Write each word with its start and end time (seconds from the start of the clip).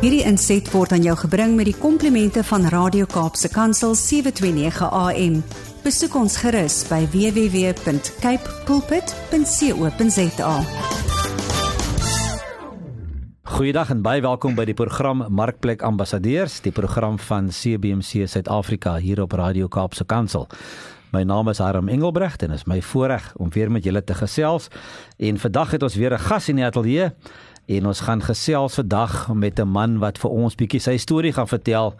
Hierdie 0.00 0.22
inset 0.24 0.64
word 0.72 0.94
aan 0.96 1.02
jou 1.04 1.12
gebring 1.26 1.58
met 1.58 1.66
die 1.68 1.76
komplimente 1.76 2.40
van 2.48 2.62
Radio 2.72 3.04
Kaapse 3.04 3.50
Kansel 3.52 3.92
729 3.92 4.86
AM. 4.88 5.34
Besoek 5.84 6.14
ons 6.16 6.38
gerus 6.40 6.78
by 6.88 7.02
www.cape 7.12 8.54
pulpit.co.za. 8.64 10.54
Goeiedag 13.52 13.92
en 13.92 14.00
baie 14.00 14.24
welkom 14.24 14.56
by 14.56 14.64
die 14.70 14.78
program 14.78 15.20
Markplek 15.28 15.84
Ambassadeurs, 15.84 16.62
die 16.64 16.72
program 16.72 17.20
van 17.20 17.52
CBC 17.52 18.24
Suid-Afrika 18.24 18.96
hier 19.04 19.20
op 19.20 19.36
Radio 19.36 19.68
Kaapse 19.68 20.08
Kansel. 20.08 20.48
My 21.10 21.24
naam 21.26 21.48
is 21.50 21.58
Harm 21.58 21.88
Engelbrecht 21.90 22.42
en 22.46 22.52
is 22.54 22.64
my 22.70 22.78
voorreg 22.80 23.32
om 23.36 23.50
weer 23.50 23.70
met 23.70 23.84
julle 23.84 24.04
te 24.04 24.14
gesels. 24.14 24.68
En 25.18 25.38
vandag 25.42 25.70
het 25.74 25.82
ons 25.82 25.94
weer 25.94 26.14
'n 26.14 26.24
gas 26.24 26.48
in 26.48 26.56
die 26.56 26.64
ateljee 26.64 27.10
en 27.70 27.86
ons 27.86 28.02
gaan 28.02 28.22
gesels 28.22 28.74
vandag 28.80 29.28
met 29.34 29.60
'n 29.60 29.68
man 29.68 29.98
wat 29.98 30.18
vir 30.18 30.30
ons 30.30 30.54
bietjie 30.54 30.80
sy 30.80 30.96
storie 30.96 31.32
gaan 31.32 31.48
vertel 31.48 31.94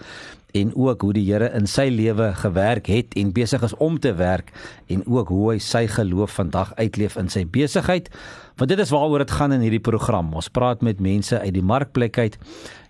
en 0.53 0.75
ook 0.75 1.01
hoe 1.01 1.13
die 1.13 1.25
Here 1.33 1.51
in 1.55 1.67
sy 1.67 1.89
lewe 1.89 2.33
gewerk 2.35 2.87
het 2.87 3.15
en 3.15 3.33
besig 3.33 3.63
is 3.63 3.77
om 3.77 3.99
te 3.99 4.15
werk 4.15 4.51
en 4.87 5.03
ook 5.07 5.29
hoe 5.29 5.53
hy 5.53 5.59
sy 5.59 5.87
geloof 5.87 6.31
vandag 6.31 6.75
uitleef 6.75 7.17
in 7.17 7.29
sy 7.29 7.45
besigheid. 7.47 8.11
Want 8.57 8.71
dit 8.71 8.79
is 8.79 8.91
waaroor 8.91 9.19
dit 9.19 9.31
gaan 9.31 9.53
in 9.53 9.61
hierdie 9.61 9.81
program. 9.81 10.35
Ons 10.35 10.49
praat 10.49 10.83
met 10.83 11.01
mense 11.01 11.41
uit 11.41 11.55
die 11.55 11.63
markplek 11.63 12.19
uit 12.19 12.39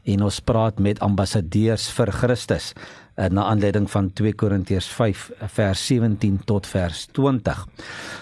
en 0.04 0.22
ons 0.22 0.40
praat 0.40 0.78
met 0.78 1.00
ambassadeurs 1.00 1.90
vir 1.90 2.12
Christus 2.12 2.72
uh, 3.20 3.28
na 3.28 3.44
aanleiding 3.44 3.90
van 3.90 4.08
2 4.12 4.32
Korintiërs 4.34 4.88
5 4.96 5.30
vers 5.54 5.86
17 5.86 6.40
tot 6.44 6.66
vers 6.66 7.06
20. 7.12 7.66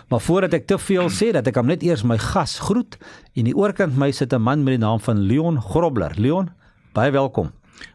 Maar 0.09 0.21
voordat 0.21 0.57
ek 0.59 0.67
te 0.67 0.79
veel 0.79 1.11
sê 1.15 1.31
dat 1.37 1.47
ek 1.47 1.61
hom 1.61 1.71
net 1.71 1.85
eers 1.87 2.03
my 2.03 2.19
gas 2.19 2.59
groet 2.67 2.99
en 3.39 3.47
die 3.47 3.57
oorkant 3.57 3.97
my 3.97 4.11
sit 4.11 4.33
'n 4.33 4.43
man 4.43 4.65
met 4.65 4.79
die 4.79 4.85
naam 4.85 5.01
van 5.01 5.19
Leon 5.19 5.61
Grobler. 5.63 6.13
Leon, 6.17 6.51
baie 6.93 7.11
welkom. 7.11 7.53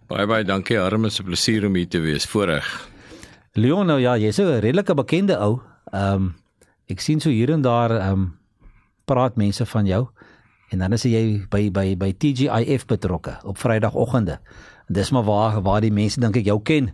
Baie 0.07 0.27
baie 0.27 0.43
dankie. 0.43 0.79
Arme 0.79 1.07
is 1.07 1.20
'n 1.20 1.26
plesier 1.26 1.65
om 1.65 1.76
hier 1.76 1.87
te 1.87 1.99
wees. 1.99 2.26
Voorreg. 2.26 2.90
Leon, 3.54 3.85
nou 3.85 3.99
ja, 3.99 4.17
jy's 4.17 4.40
'n 4.40 4.60
redelike 4.60 4.93
bekende 4.93 5.38
ou. 5.38 5.60
Ehm 5.91 6.13
um, 6.13 6.35
ek 6.88 6.99
sien 6.99 7.20
so 7.20 7.29
hier 7.29 7.49
en 7.49 7.62
daar 7.62 7.91
ehm 7.91 8.12
um, 8.12 8.38
praat 9.05 9.35
mense 9.35 9.65
van 9.65 9.85
jou 9.85 10.07
en 10.73 10.79
dan 10.79 10.93
is 10.93 11.04
jy 11.04 11.45
by 11.49 11.67
by 11.71 11.95
by 11.98 12.12
TGIF 12.17 12.85
betrokke 12.90 13.38
op 13.43 13.57
Vrydagoggende. 13.57 14.40
Dis 14.94 15.12
maar 15.12 15.26
waar 15.26 15.62
waar 15.66 15.82
die 15.82 15.94
mense 15.94 16.20
dink 16.22 16.38
ek 16.38 16.46
jou 16.46 16.60
ken 16.62 16.91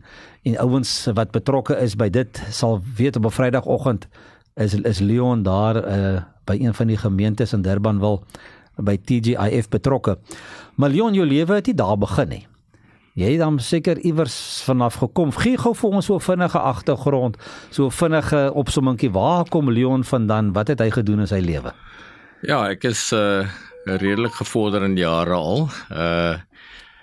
en 0.47 0.57
ouens 0.63 0.91
wat 1.13 1.31
betrokke 1.35 1.75
is 1.83 1.97
by 1.99 2.09
dit 2.09 2.41
sal 2.49 2.79
weet 2.97 3.19
op 3.19 3.25
'n 3.25 3.35
Vrydagoggend 3.35 4.07
is 4.55 4.73
is 4.73 4.99
Leon 4.99 5.43
daar 5.43 5.75
uh, 5.75 6.21
by 6.45 6.57
een 6.59 6.73
van 6.73 6.87
die 6.87 6.97
gemeentes 6.97 7.53
in 7.53 7.61
Durbanville 7.61 8.21
by 8.75 8.97
TGIF 8.97 9.69
betrokke. 9.69 10.17
Maar 10.75 10.89
Leon, 10.89 11.13
jou 11.13 11.27
lewe 11.27 11.59
het 11.59 11.65
nie 11.65 11.75
daar 11.75 11.97
begin 11.97 12.29
nie. 12.29 12.45
Jy 13.19 13.33
het 13.33 13.41
dan 13.41 13.59
seker 13.59 13.99
iewers 14.07 14.61
vanaf 14.63 15.01
gekom. 15.01 15.31
Gee 15.35 15.57
gou 15.59 15.73
vir 15.75 15.89
ons 15.89 16.05
so 16.05 16.15
'n 16.15 16.23
vinnige 16.23 16.59
agtergrond, 16.59 17.37
so 17.69 17.85
'n 17.85 17.91
vinnige 17.91 18.51
opsommingkie. 18.53 19.11
Waar 19.11 19.49
kom 19.49 19.71
Leon 19.71 20.03
vandaan? 20.03 20.53
Wat 20.53 20.67
het 20.67 20.79
hy 20.79 20.89
gedoen 20.89 21.19
in 21.19 21.27
sy 21.27 21.39
lewe? 21.39 21.73
Ja, 22.41 22.69
ek 22.69 22.83
is 22.83 23.11
uh 23.11 23.47
redelik 23.85 24.33
gevorder 24.33 24.83
in 24.83 24.95
jare 24.97 25.33
al. 25.33 25.69
Uh 25.91 26.37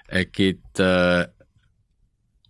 Ek 0.07 0.37
het 0.39 0.79
uh 0.81 1.25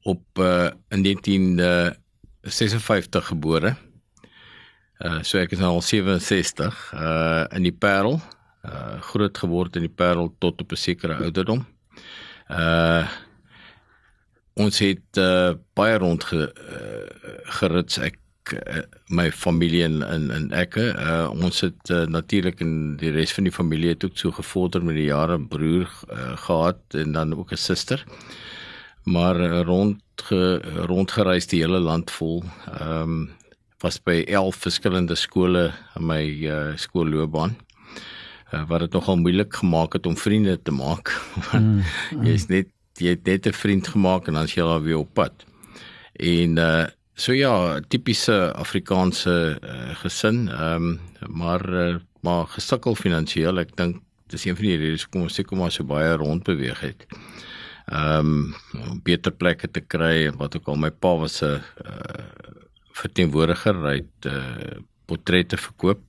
op 0.06 0.38
uh 0.38 0.70
in 0.88 1.02
1956 1.02 3.26
gebore. 3.26 3.76
Uh 4.98 5.22
so 5.22 5.38
ek 5.38 5.50
is 5.56 5.58
nou 5.58 5.72
al 5.74 5.82
67 5.82 6.92
uh 6.94 7.44
in 7.56 7.62
die 7.66 7.74
Parel. 7.74 8.20
Uh 8.62 9.00
groot 9.00 9.38
geword 9.38 9.76
in 9.76 9.82
die 9.88 9.96
Parel 9.96 10.34
tot 10.38 10.60
op 10.60 10.72
'n 10.72 10.76
sekere 10.76 11.16
ouderdom. 11.16 11.66
Uh 12.50 13.08
ons 14.54 14.78
het 14.78 15.16
uh 15.18 15.52
baie 15.74 15.98
rond 15.98 16.24
ge, 16.24 16.48
uh, 16.48 16.52
gerits 17.58 17.98
ek 17.98 18.16
my 19.08 19.30
familie 19.30 19.82
in 19.84 20.02
in 20.02 20.30
in 20.30 20.52
ek 20.52 20.76
uh, 20.76 21.30
ons 21.30 21.60
het 21.60 21.90
uh, 21.90 22.04
natuurlik 22.06 22.60
in 22.60 22.96
die 23.00 23.10
res 23.10 23.32
van 23.32 23.44
die 23.44 23.52
familie 23.54 23.94
het 23.94 24.04
ook 24.04 24.18
so 24.18 24.30
gevorder 24.30 24.84
met 24.84 24.94
die 24.94 25.08
jare 25.10 25.38
broer 25.40 25.88
uh, 26.10 26.36
gehad 26.36 26.80
en 26.94 27.12
dan 27.12 27.34
ook 27.34 27.52
'n 27.52 27.56
suster. 27.56 28.04
Maar 29.04 29.40
uh, 29.40 29.60
rond 29.62 30.02
ge, 30.16 30.60
rondgereis 30.86 31.46
die 31.46 31.60
hele 31.60 31.78
land 31.78 32.10
vol. 32.10 32.44
Ehm 32.80 33.02
um, 33.02 33.30
was 33.82 33.98
by 34.02 34.24
11 34.26 34.56
verskillende 34.56 35.14
skole 35.14 35.72
in 35.96 36.06
my 36.06 36.22
uh, 36.48 36.72
skoolloopbaan 36.76 37.56
uh, 38.52 38.62
wat 38.68 38.80
dit 38.86 38.92
nogal 38.92 39.16
moeilik 39.20 39.54
gemaak 39.54 39.92
het 39.92 40.06
om 40.06 40.16
vriende 40.16 40.62
te 40.62 40.72
maak. 40.72 41.12
Want 41.50 41.64
mm, 41.64 41.82
mm. 42.10 42.26
jy's 42.26 42.48
net 42.52 42.72
jy 42.96 43.12
het 43.12 43.26
net 43.28 43.46
'n 43.46 43.52
vriend 43.52 43.88
gemaak 43.88 44.26
en 44.26 44.34
dan 44.34 44.48
is 44.48 44.54
jy 44.54 44.62
al 44.62 44.80
weer 44.80 44.98
op 44.98 45.12
pad. 45.12 45.44
En 46.16 46.56
uh, 46.56 46.86
So 47.16 47.32
ja, 47.32 47.81
tipiese 47.88 48.53
Afrikaanse 48.60 49.34
uh, 49.56 49.94
gesin, 50.03 50.50
ehm 50.53 50.88
um, 50.91 50.99
maar 51.32 51.62
uh, 51.72 51.94
maar 52.21 52.50
gesukkel 52.53 52.94
finansiëel. 52.94 53.62
Ek 53.62 53.72
dink 53.78 54.03
dis 54.28 54.44
een 54.44 54.56
van 54.59 54.66
die 54.66 54.77
redes 54.77 55.06
hoekom 55.06 55.25
ons 55.25 55.38
seker 55.38 55.56
maar 55.56 55.72
so 55.72 55.87
baie 55.88 56.10
rond 56.21 56.44
beweeg 56.44 56.82
het. 56.84 57.06
Ehm 57.88 58.53
um, 58.75 59.00
beter 59.06 59.32
plekke 59.32 59.71
te 59.72 59.81
kry 59.81 60.26
en 60.26 60.37
wat 60.37 60.59
ook 60.59 60.69
al 60.69 60.76
my 60.82 60.91
pa 60.91 61.15
was 61.22 61.41
'n 61.41 61.56
uh, 61.56 62.26
verteenwoordiger 63.00 63.81
uit 63.87 64.28
uh, 64.28 64.76
portrette 65.09 65.56
verkoop. 65.56 66.05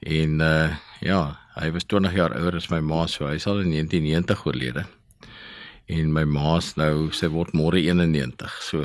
En 0.00 0.40
uh, 0.40 0.76
ja, 1.00 1.22
hy 1.54 1.70
was 1.72 1.88
20 1.88 2.12
jaar 2.12 2.36
ouer 2.36 2.60
as 2.60 2.68
my 2.68 2.80
ma, 2.80 3.06
so 3.06 3.24
hy 3.24 3.38
sal 3.38 3.64
in 3.64 3.72
1990 3.72 4.46
oorlede. 4.46 4.84
En 5.86 6.10
my 6.10 6.24
ma's 6.26 6.72
nou, 6.74 7.12
sy 7.14 7.28
word 7.30 7.54
môre 7.54 7.78
91. 7.78 8.50
So 8.60 8.82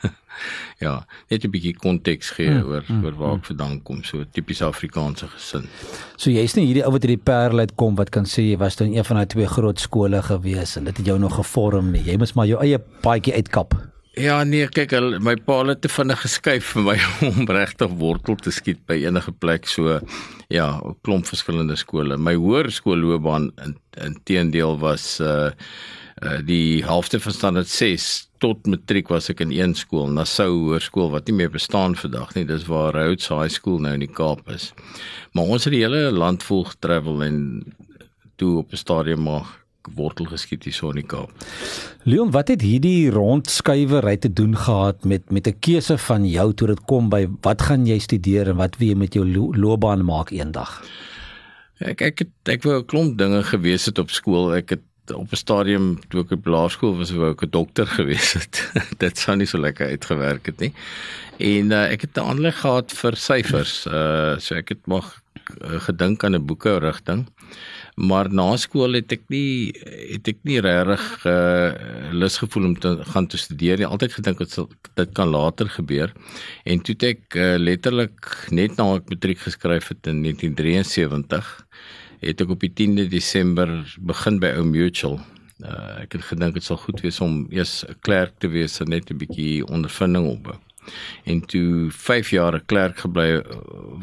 ja, 0.84 0.94
net 1.28 1.44
'n 1.44 1.52
bietjie 1.52 1.74
konteks 1.76 2.32
gee 2.36 2.48
mm, 2.48 2.62
oor 2.64 2.84
mm, 2.86 3.04
oor 3.04 3.16
waar 3.18 3.34
ek 3.34 3.42
mm. 3.42 3.48
vandaan 3.50 3.76
kom, 3.84 4.00
so 4.04 4.24
'n 4.24 4.30
tipiese 4.32 4.64
Afrikaanse 4.64 5.28
gesin. 5.34 5.68
So 6.16 6.32
jy's 6.32 6.56
nie 6.56 6.64
hierdie 6.70 6.86
ou 6.86 6.94
wat 6.96 7.04
hierdie 7.04 7.20
Parel 7.20 7.60
uit 7.60 7.76
kom 7.76 7.96
wat 8.00 8.10
kan 8.10 8.24
sê 8.24 8.48
jy 8.48 8.56
was 8.56 8.80
dan 8.80 8.94
een 8.94 9.04
van 9.04 9.20
daai 9.20 9.28
twee 9.28 9.46
groot 9.46 9.80
skole 9.80 10.22
gewees 10.22 10.76
en 10.76 10.88
dit 10.88 10.96
het 10.96 11.06
jou 11.06 11.18
nog 11.18 11.36
gevorm 11.36 11.92
nie. 11.92 12.04
Jy 12.08 12.16
moet 12.16 12.34
maar 12.34 12.48
jou 12.48 12.60
eie 12.64 12.78
paadjie 12.78 13.36
uitkap. 13.36 13.76
Ja 14.18 14.42
nee, 14.44 14.66
kyk, 14.66 14.90
my 15.22 15.36
pa 15.36 15.60
het 15.68 15.82
te 15.84 15.88
vinnig 15.88 16.18
geskuif 16.24 16.72
vir 16.74 16.82
my 16.82 16.96
om 17.28 17.46
regtig 17.46 17.92
wortel 18.00 18.36
te 18.36 18.50
skiet 18.50 18.80
by 18.88 18.96
enige 19.04 19.32
plek 19.32 19.68
so 19.68 20.00
ja, 20.48 20.80
'n 20.80 20.96
klomp 21.04 21.28
verskillende 21.28 21.76
skole. 21.76 22.16
My 22.16 22.34
hoërskoolloopbaan 22.34 23.52
in 23.62 23.76
inteendeel 24.00 24.78
was 24.80 25.20
uh 25.20 25.52
uh 26.20 26.38
die 26.44 26.84
helfte 26.84 27.20
van 27.20 27.32
standaard 27.32 27.68
6 27.68 28.30
tot 28.40 28.66
matriek 28.66 29.08
was 29.12 29.28
ek 29.32 29.42
in 29.44 29.52
een 29.52 29.74
skool, 29.76 30.08
Nassau 30.08 30.48
Hoërskool 30.52 31.10
wat 31.12 31.28
nie 31.28 31.36
meer 31.42 31.52
bestaan 31.52 31.96
vandag 31.96 32.34
nie. 32.34 32.46
Dis 32.48 32.66
waar 32.68 32.96
Rhodes 32.96 33.28
High 33.28 33.52
School 33.52 33.80
nou 33.84 33.92
in 33.96 34.04
die 34.04 34.12
Kaap 34.12 34.48
is. 34.52 34.70
Maar 35.36 35.52
ons 35.56 35.68
het 35.68 35.76
die 35.76 35.84
hele 35.84 36.08
land 36.12 36.44
vol 36.46 36.64
getravel 36.70 37.24
en 37.24 37.40
toe 38.40 38.58
op 38.62 38.72
'n 38.72 38.80
stadium 38.80 39.22
maar 39.28 39.46
wortel 39.96 40.26
geskiet 40.28 40.64
hier 40.64 40.72
so 40.72 40.90
in 40.90 41.00
die 41.00 41.08
Kaap. 41.08 41.32
Leon, 42.04 42.30
wat 42.30 42.48
het 42.48 42.60
hierdie 42.60 43.10
rondskuiwery 43.10 44.16
te 44.16 44.32
doen 44.32 44.56
gehad 44.56 45.04
met 45.04 45.30
met 45.30 45.46
'n 45.46 45.58
keuse 45.60 45.98
van 45.98 46.28
jou 46.28 46.52
toe 46.54 46.66
dit 46.66 46.84
kom 46.84 47.08
by 47.08 47.28
wat 47.42 47.62
gaan 47.62 47.86
jy 47.86 47.98
studeer 47.98 48.48
en 48.48 48.56
wat 48.56 48.76
wil 48.76 48.88
jy 48.88 48.94
met 48.94 49.14
jou 49.14 49.24
lo 49.24 49.52
loopbaan 49.54 50.04
maak 50.04 50.30
eendag? 50.30 50.84
Ek 51.80 52.00
ek 52.00 52.18
het 52.18 52.32
ek 52.44 52.62
wou 52.62 52.78
'n 52.78 52.86
klomp 52.86 53.18
dinge 53.18 53.42
gewees 53.42 53.86
het 53.86 53.98
op 53.98 54.10
skool. 54.10 54.54
Ek 54.54 54.70
het 54.70 54.82
op 55.12 55.32
'n 55.32 55.36
stadium 55.36 55.98
toe 56.08 56.22
ek 56.24 56.30
op 56.30 56.46
laerskool 56.46 56.96
was, 56.96 57.10
wou 57.10 57.32
ek 57.32 57.42
'n 57.44 57.50
dokter 57.50 57.86
gewees 57.98 58.32
het. 58.32 58.62
Dit 58.98 59.18
sou 59.18 59.36
nie 59.36 59.46
so 59.46 59.58
lekker 59.58 59.86
uitgewerk 59.86 60.46
het 60.46 60.60
nie. 60.60 60.72
En 61.40 61.72
uh, 61.72 61.92
ek 61.92 62.00
het 62.00 62.16
'n 62.16 62.28
aanleg 62.30 62.60
gehad 62.60 62.92
vir 62.92 63.16
syfers. 63.16 63.86
Uh 63.86 64.36
so 64.38 64.54
ek 64.54 64.68
het 64.68 64.86
mag 64.86 65.20
uh, 65.64 65.80
gedink 65.80 66.24
aan 66.24 66.36
'n 66.36 66.46
boeke 66.46 66.78
rigting. 66.78 67.26
Maar 67.96 68.32
na 68.32 68.56
skool 68.56 68.92
het 68.92 69.12
ek 69.12 69.22
nie 69.28 69.72
het 70.14 70.28
ek 70.28 70.38
nie 70.42 70.60
regtig 70.60 71.24
uh 71.26 71.72
lus 72.12 72.38
gevoel 72.38 72.64
om 72.64 72.78
te 72.78 73.04
gaan 73.12 73.26
te 73.26 73.36
studeer 73.36 73.78
nie. 73.78 73.86
Altyd 73.86 74.12
gedink 74.12 74.38
dit 74.38 74.50
sal 74.50 74.68
dit 74.94 75.12
kan 75.12 75.28
later 75.28 75.68
gebeur. 75.68 76.12
En 76.64 76.80
toe 76.80 76.94
het 76.94 77.02
ek 77.02 77.34
uh, 77.34 77.56
letterlik 77.58 78.48
net 78.50 78.76
na 78.76 78.94
ek 78.94 79.08
matriek 79.08 79.38
geskryf 79.38 79.88
het 79.88 80.06
in 80.06 80.22
1973 80.22 81.66
het 82.20 82.40
ek 82.40 82.50
op 82.52 82.60
die 82.60 82.72
10de 82.72 83.08
Desember 83.08 83.68
begin 84.00 84.40
by 84.40 84.52
Ou 84.58 84.64
Mutual. 84.64 85.18
Uh, 85.60 86.00
ek 86.00 86.16
het 86.16 86.24
gedink 86.24 86.56
dit 86.56 86.64
sal 86.64 86.78
goed 86.80 87.00
wees 87.04 87.20
om 87.20 87.46
eers 87.52 87.84
'n 87.84 87.96
klerk 88.00 88.38
te 88.40 88.48
wees 88.48 88.80
en 88.80 88.88
net 88.88 89.10
'n 89.10 89.16
bietjie 89.16 89.66
ondervinding 89.66 90.26
op. 90.28 90.58
En 91.24 91.40
toe 91.40 91.90
5 91.90 92.30
jaar 92.30 92.54
'n 92.54 92.66
klerk 92.66 92.98
gebly 92.98 93.42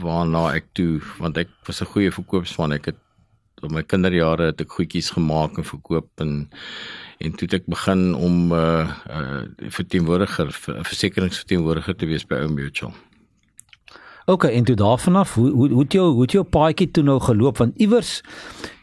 waarna 0.01 0.53
ek 0.53 0.65
toe 0.73 1.01
want 1.17 1.37
ek 1.37 1.49
was 1.65 1.81
'n 1.81 1.91
goeie 1.93 2.11
verkoopsman. 2.11 2.73
Ek 2.73 2.85
het 2.85 2.99
op 3.61 3.71
my 3.71 3.83
kinderjare 3.83 4.51
het 4.51 4.61
ek 4.61 4.71
goedjies 4.71 5.09
gemaak 5.09 5.57
en 5.57 5.65
verkoop 5.65 6.09
en 6.21 6.49
en 7.17 7.31
toe 7.31 7.47
het 7.49 7.53
ek 7.53 7.65
begin 7.65 8.13
om 8.15 8.47
'n 8.47 8.53
uh, 8.53 8.93
uh, 9.09 9.41
verteenwoordiger, 9.73 10.47
versekeringsverteenwoordiger 10.83 11.95
te 11.95 12.05
wees 12.05 12.25
by 12.25 12.35
Ou 12.35 12.49
Mutual. 12.49 12.93
OK, 14.27 14.43
en 14.43 14.63
toe 14.63 14.75
daarvan 14.75 15.15
af, 15.15 15.33
hoe 15.33 15.49
hoe 15.49 15.69
hoe 15.69 15.81
het 15.81 15.93
jou 15.93 16.11
hoe 16.11 16.21
het 16.21 16.31
jou 16.31 16.43
paadjie 16.43 16.91
toe 16.91 17.03
nou 17.03 17.19
geloop 17.23 17.57
want 17.57 17.77
iewers 17.79 18.21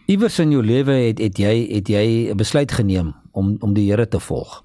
Iewers 0.05 0.39
in 0.39 0.51
jou 0.53 0.61
lewe 0.65 0.93
het 0.93 1.21
het 1.21 1.39
jy 1.41 1.53
het 1.69 1.89
jy 1.89 2.29
'n 2.33 2.37
besluit 2.37 2.73
geneem 2.73 3.15
om 3.33 3.57
om 3.61 3.73
die 3.75 3.91
Here 3.91 4.09
te 4.09 4.21
volg. 4.21 4.65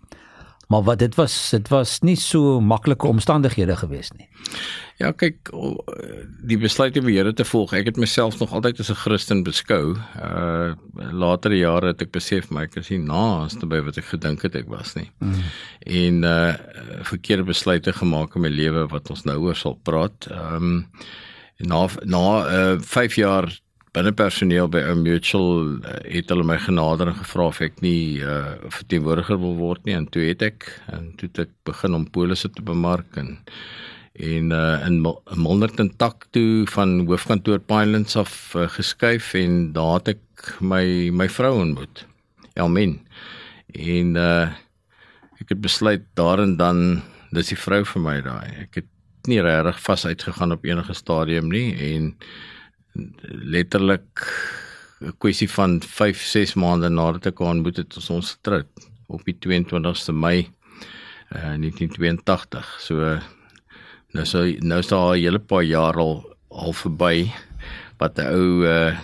Maar 0.69 0.83
wat 0.85 0.99
dit 1.01 1.15
was 1.17 1.33
dit 1.49 1.67
was 1.73 1.99
nie 2.05 2.15
so 2.15 2.59
maklike 2.61 3.07
omstandighede 3.07 3.75
gewees 3.79 4.11
nie. 4.13 4.27
Ja, 4.99 5.09
kyk, 5.15 5.49
die 6.45 6.57
besluit 6.61 6.97
om 6.99 7.07
die 7.07 7.15
Here 7.15 7.31
te 7.33 7.45
volg. 7.47 7.71
Ek 7.73 7.87
het 7.89 7.97
myself 7.97 8.37
nog 8.41 8.51
altyd 8.53 8.81
as 8.83 8.91
'n 8.91 8.99
Christen 8.99 9.41
beskou. 9.43 9.95
Uh 10.19 10.75
latere 10.93 11.57
jare 11.57 11.87
het 11.87 12.01
ek 12.01 12.11
besef 12.11 12.51
my 12.51 12.67
ek 12.67 12.75
is 12.77 12.89
nie 12.89 12.99
naaste 12.99 13.65
by 13.65 13.79
wat 13.81 13.97
ek 13.97 14.11
gedink 14.11 14.41
het 14.41 14.55
ek 14.55 14.67
was 14.69 14.93
nie. 14.95 15.09
Mm. 15.19 15.41
En 15.87 16.23
uh 16.23 16.53
verkeerde 17.01 17.43
besluite 17.43 17.93
gemaak 17.93 18.35
in 18.35 18.41
my 18.41 18.49
lewe 18.49 18.87
wat 18.87 19.09
ons 19.09 19.23
nou 19.23 19.37
oor 19.39 19.55
sal 19.55 19.79
praat. 19.83 20.27
Ehm 20.29 20.55
um, 20.55 20.85
na 21.57 21.87
na 22.05 22.25
uh 22.45 22.77
5 22.79 23.15
jaar 23.15 23.49
binne 23.95 24.11
personeel 24.13 24.69
by 24.71 24.81
ou 24.91 24.95
Mutual 24.99 25.51
uh, 25.81 25.97
het 26.05 26.29
hulle 26.29 26.45
my 26.45 26.57
genader 26.61 27.09
en 27.09 27.17
gevra 27.17 27.49
of 27.49 27.61
ek 27.65 27.79
nie 27.85 28.21
uh 28.21 28.57
verteenwoordiger 28.69 29.39
wil 29.41 29.55
word 29.57 29.85
nie 29.87 29.95
en 29.97 30.07
toe 30.13 30.27
het 30.27 30.43
ek 30.45 30.67
en 30.93 31.11
toe 31.17 31.29
het 31.31 31.45
ek 31.47 31.53
begin 31.69 31.97
om 31.97 32.09
polisse 32.17 32.51
te 32.53 32.65
bemark 32.65 33.17
en 33.21 33.37
en 34.19 34.51
uh 34.53 34.85
in 34.85 35.01
Milnerton 35.35 35.89
tak 35.97 36.27
toe 36.35 36.67
van 36.75 36.99
hoofkantoor 37.07 37.63
Pinelands 37.65 38.17
af 38.19 38.33
uh, 38.55 38.67
geskuif 38.77 39.33
en 39.39 39.71
daar 39.73 39.99
het 39.99 40.15
ek 40.17 40.53
my 40.61 41.09
my 41.11 41.27
vrou 41.29 41.55
ontmoet. 41.61 42.05
Elmen. 42.53 42.99
En 43.73 44.15
uh 44.15 44.51
ek 45.39 45.55
het 45.55 45.61
besluit 45.63 46.03
daar 46.19 46.43
en 46.43 46.57
dan 46.59 47.01
dis 47.31 47.53
die 47.53 47.57
vrou 47.57 47.83
vir 47.85 48.01
my 48.03 48.17
daai. 48.21 48.65
Ek 48.67 48.81
het 48.81 48.89
nie 49.29 49.41
regtig 49.41 49.79
vas 49.85 50.05
uitgegaan 50.05 50.51
op 50.51 50.65
enige 50.67 50.93
stadium 50.93 51.49
nie 51.51 51.73
en 51.93 52.13
letterlik 53.53 54.25
'n 54.99 55.15
kwessie 55.17 55.49
van 55.49 55.81
5, 55.81 56.21
6 56.21 56.53
maande 56.59 56.89
nadat 56.91 57.31
ek 57.31 57.39
haar 57.39 57.55
ontmoet 57.55 57.77
het, 57.77 57.95
ons 57.95 58.09
ons 58.09 58.31
getroud 58.35 58.87
op 59.07 59.23
die 59.25 59.35
22ste 59.35 60.13
Mei 60.13 60.49
uh, 61.31 61.55
1982. 61.55 62.67
So 62.83 63.19
nou 64.11 64.25
so 64.25 64.43
nou 64.59 64.79
is 64.79 64.91
daar 64.91 65.15
'n 65.15 65.21
hele 65.21 65.39
paar 65.39 65.63
jaar 65.63 65.95
al 65.95 66.25
al 66.49 66.73
verby 66.73 67.31
wat 67.97 68.19
'n 68.19 68.27
ou 68.27 68.65
uh, 68.67 68.99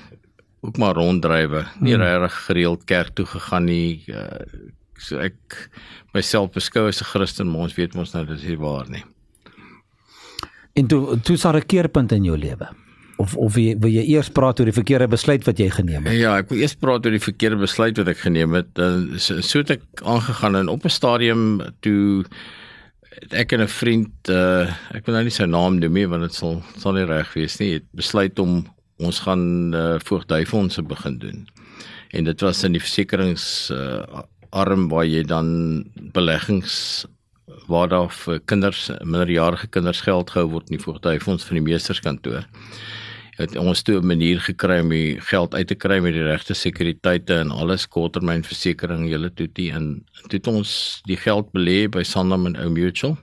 ook 0.62 0.78
maar 0.78 0.96
ronddrywe, 0.96 1.66
nie 1.80 1.94
hmm. 1.94 2.04
regtig 2.04 2.46
gereeld 2.46 2.84
kerk 2.86 3.16
toe 3.16 3.26
gegaan 3.26 3.66
nie. 3.66 4.04
Uh, 4.08 4.44
so 4.98 5.18
ek 5.18 5.70
myself 6.14 6.52
beskou 6.52 6.88
as 6.88 7.02
'n 7.02 7.06
Christen, 7.06 7.52
maar 7.52 7.62
ons 7.70 7.76
weet 7.76 7.96
mos 7.96 8.14
nou 8.14 8.26
dis 8.26 8.44
nie 8.44 8.58
waar 8.58 8.90
nie. 8.90 9.04
En 10.74 10.88
toe 10.88 11.20
toe 11.20 11.38
sar 11.38 11.56
'n 11.56 11.66
keerpunt 11.66 12.12
in 12.12 12.24
jou 12.24 12.38
lewe 12.38 12.85
of 13.18 13.36
of 13.36 13.54
wil 13.56 13.64
jy, 13.64 13.76
wil 13.80 13.94
jy 13.94 14.04
eers 14.16 14.30
praat 14.34 14.60
oor 14.60 14.70
die 14.70 14.76
verkeerde 14.76 15.08
besluit 15.12 15.46
wat 15.48 15.60
jy 15.62 15.70
geneem 15.72 16.06
het? 16.08 16.18
Ja, 16.20 16.36
ek 16.42 16.52
wil 16.52 16.62
eers 16.64 16.76
praat 16.80 17.06
oor 17.06 17.16
die 17.16 17.24
verkeerde 17.24 17.60
besluit 17.62 17.98
wat 18.02 18.12
ek 18.12 18.22
geneem 18.26 18.56
het. 18.58 18.74
Dan 18.78 19.16
so, 19.22 19.40
so 19.46 19.64
het 19.64 19.76
ek 19.78 20.04
aangegaan 20.04 20.60
en 20.60 20.72
op 20.72 20.86
'n 20.86 20.94
stadium 20.94 21.62
toe 21.86 22.26
ek 23.32 23.54
en 23.54 23.62
'n 23.62 23.72
vriend 23.72 24.30
uh 24.30 24.68
ek 24.92 25.06
wil 25.06 25.16
nou 25.16 25.24
nie 25.24 25.32
sy 25.32 25.46
naam 25.46 25.80
noem 25.80 25.94
nie 25.94 26.08
want 26.08 26.24
dit 26.24 26.34
sal 26.34 26.62
sal 26.78 26.94
nie 26.94 27.06
reg 27.06 27.34
wees 27.34 27.60
nie. 27.60 27.74
Het 27.80 27.88
besluit 27.96 28.40
om 28.40 28.66
ons 29.00 29.20
gaan 29.20 29.74
uh 29.74 30.00
voogdyfondse 30.00 30.84
begin 30.84 31.20
doen. 31.20 31.48
En 32.12 32.24
dit 32.24 32.42
was 32.42 32.64
in 32.64 32.72
die 32.72 32.84
versekerings 32.84 33.72
uh 33.72 34.24
arm 34.52 34.90
waar 34.90 35.06
jy 35.06 35.24
dan 35.24 35.84
beleggings 36.14 37.06
waar 37.68 37.88
daar 37.88 38.10
vir 38.10 38.40
kinders 38.46 38.90
minderjarige 39.04 39.68
kinders 39.68 40.02
geld 40.02 40.30
gehou 40.30 40.50
word 40.50 40.70
in 40.70 40.78
die 40.78 40.84
voogdyfonds 40.84 41.44
van 41.46 41.56
die 41.60 41.68
meesterskantoor 41.72 42.46
het 43.36 43.56
ons 43.56 43.82
toe 43.82 44.00
'n 44.00 44.08
manier 44.08 44.40
gekry 44.40 44.80
om 44.80 44.90
die 44.90 45.22
geld 45.22 45.56
uit 45.56 45.68
te 45.68 45.76
kry 45.76 46.00
met 46.00 46.14
die 46.14 46.24
regte 46.24 46.54
sekuriteite 46.54 47.34
en 47.34 47.52
alles 47.52 47.88
korttermynversekering 47.88 49.10
julle 49.10 49.34
toe 49.34 49.50
die 49.54 49.72
en 49.72 50.06
toe 50.28 50.40
het 50.40 50.48
ons 50.48 51.02
die 51.06 51.18
geld 51.18 51.52
belê 51.52 51.90
by 51.90 52.04
Sanlam 52.04 52.46
en 52.46 52.56
Ou 52.56 52.70
Mutual 52.70 53.18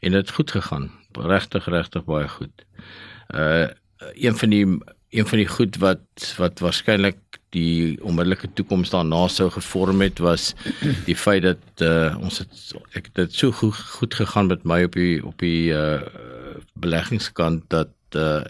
en 0.00 0.12
dit 0.12 0.20
het 0.20 0.30
goed 0.30 0.50
gegaan 0.50 0.90
regtig 1.22 1.66
regtig 1.66 2.04
baie 2.04 2.28
goed. 2.28 2.66
Uh 3.34 3.68
een 4.14 4.36
van 4.36 4.50
die 4.50 4.66
een 5.10 5.26
van 5.26 5.38
die 5.38 5.48
goed 5.48 5.76
wat 5.76 6.34
wat 6.36 6.58
waarskynlik 6.58 7.38
die 7.54 8.02
onmiddellike 8.02 8.50
toekoms 8.52 8.90
daarna 8.90 9.28
sou 9.28 9.50
gevorm 9.50 10.00
het 10.00 10.18
was 10.18 10.54
die 11.06 11.16
feit 11.16 11.42
dat 11.42 11.82
uh 11.86 12.18
ons 12.20 12.38
het 12.38 12.74
ek 12.98 13.14
dit 13.14 13.32
so 13.32 13.52
goed 13.52 13.74
goed 13.74 14.14
gegaan 14.14 14.50
met 14.50 14.64
my 14.64 14.82
op 14.84 14.98
die 14.98 15.24
op 15.24 15.38
die 15.38 15.70
uh 15.72 16.02
beleggingskant 16.74 17.64
dat 17.70 17.94
uh 18.16 18.42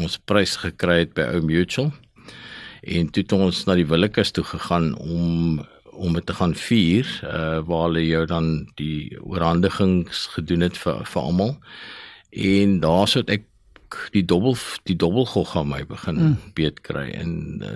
ons 0.00 0.18
prys 0.24 0.56
gekry 0.62 1.02
het 1.04 1.14
by 1.14 1.28
Ou 1.34 1.42
Mutual. 1.44 1.92
En 2.80 3.10
toe 3.12 3.22
het 3.22 3.32
ons 3.36 3.64
na 3.68 3.76
die 3.76 3.86
Willekeus 3.88 4.32
toe 4.32 4.44
gegaan 4.44 4.94
om 4.98 5.60
om 6.00 6.14
dit 6.16 6.24
te 6.26 6.34
gaan 6.34 6.54
vier, 6.56 7.08
uh 7.28 7.60
waar 7.68 7.88
hulle 7.88 8.06
jou 8.06 8.22
dan 8.26 8.46
die 8.80 9.12
oorhandigings 9.20 10.26
gedoen 10.32 10.64
het 10.64 10.78
vir 10.80 11.02
vir 11.04 11.22
almal. 11.22 11.56
En 12.30 12.78
daarsoos 12.80 13.28
ek 13.28 13.44
die 14.14 14.24
dubbel 14.24 14.56
die 14.88 14.96
dubbelgogga 14.96 15.64
my 15.66 15.82
begin 15.84 16.22
mm. 16.22 16.36
beet 16.54 16.80
kry 16.86 17.08
en 17.10 17.32
uh, 17.66 17.74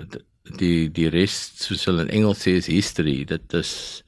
die 0.59 0.87
die 0.95 1.09
res 1.13 1.35
soos 1.61 1.85
hulle 1.89 2.05
in 2.07 2.13
Engels 2.21 2.45
sê 2.45 2.55
is 2.61 2.71
history. 2.71 3.23
Dit 3.29 3.53
is 3.53 4.03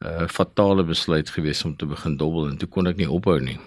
'n 0.00 0.24
uh, 0.24 0.28
fatale 0.28 0.84
besluit 0.84 1.30
gewees 1.30 1.64
om 1.64 1.76
te 1.76 1.86
begin 1.86 2.16
dubbel 2.16 2.48
en 2.48 2.56
toe 2.56 2.68
kon 2.68 2.86
ek 2.86 2.96
nie 2.96 3.10
ophou 3.10 3.40
nie. 3.40 3.58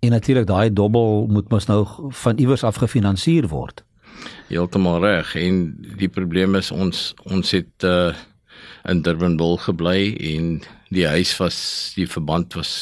En 0.00 0.10
natuurlik 0.14 0.46
daai 0.46 0.72
dobbel 0.72 1.26
moet 1.26 1.48
mos 1.50 1.66
nou 1.66 1.82
van 2.22 2.38
iewers 2.38 2.62
af 2.62 2.78
gefinansier 2.78 3.48
word. 3.50 3.82
Heeltemal 4.48 5.00
reg 5.02 5.34
en 5.38 5.74
die 5.98 6.08
probleem 6.08 6.54
is 6.58 6.70
ons 6.70 7.12
ons 7.26 7.50
het 7.54 7.86
uh, 7.86 8.14
in 8.88 9.02
Durbanville 9.02 9.58
gebly 9.66 10.14
en 10.34 10.60
die 10.94 11.06
huis 11.06 11.34
was 11.42 11.58
die 11.98 12.06
verband 12.06 12.54
was 12.54 12.72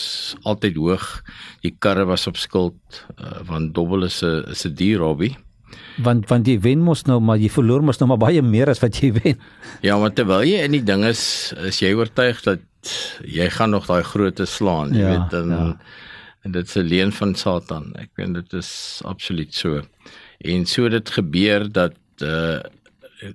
altyd 0.44 0.76
hoog. 0.76 1.08
Die 1.64 1.74
karre 1.78 2.04
was 2.04 2.28
op 2.28 2.36
skuld 2.36 3.02
uh, 3.16 3.40
want 3.48 3.74
dobbel 3.74 4.04
is 4.04 4.22
'n 4.22 4.44
is 4.52 4.66
'n 4.66 4.74
duur 4.74 5.00
hobby. 5.00 5.34
Want 6.04 6.28
want 6.28 6.46
jy 6.46 6.60
wen 6.60 6.84
mos 6.84 7.06
nou 7.06 7.20
maar 7.20 7.38
jy 7.38 7.48
verloor 7.48 7.82
mos 7.82 7.98
nou 7.98 8.08
maar 8.08 8.24
baie 8.28 8.42
meer 8.42 8.68
as 8.68 8.80
wat 8.80 8.96
jy 9.00 9.12
wen. 9.12 9.40
Ja, 9.80 9.98
want 9.98 10.16
terwyl 10.16 10.44
jy 10.44 10.64
in 10.64 10.72
die 10.72 10.84
ding 10.84 11.04
is, 11.04 11.54
is 11.64 11.80
jy 11.80 11.94
oortuig 11.94 12.42
dat 12.42 12.60
jy 13.24 13.48
gaan 13.50 13.70
nog 13.70 13.86
daai 13.86 14.02
grootte 14.02 14.46
slaan, 14.46 14.92
jy 14.92 15.00
ja, 15.00 15.08
weet 15.08 15.30
dan 15.30 15.48
ja 15.48 15.76
en 16.46 16.52
dit 16.52 16.75
'n 16.76 16.87
leen 16.93 17.12
van 17.12 17.34
Satan. 17.34 17.94
Ek 17.94 18.10
weet 18.14 18.34
dit 18.34 18.52
is 18.52 19.00
absoluut 19.04 19.54
so. 19.54 19.82
En 20.38 20.66
so 20.66 20.88
dit 20.88 21.10
gebeur 21.10 21.72
dat 21.72 21.98
uh 22.22 22.60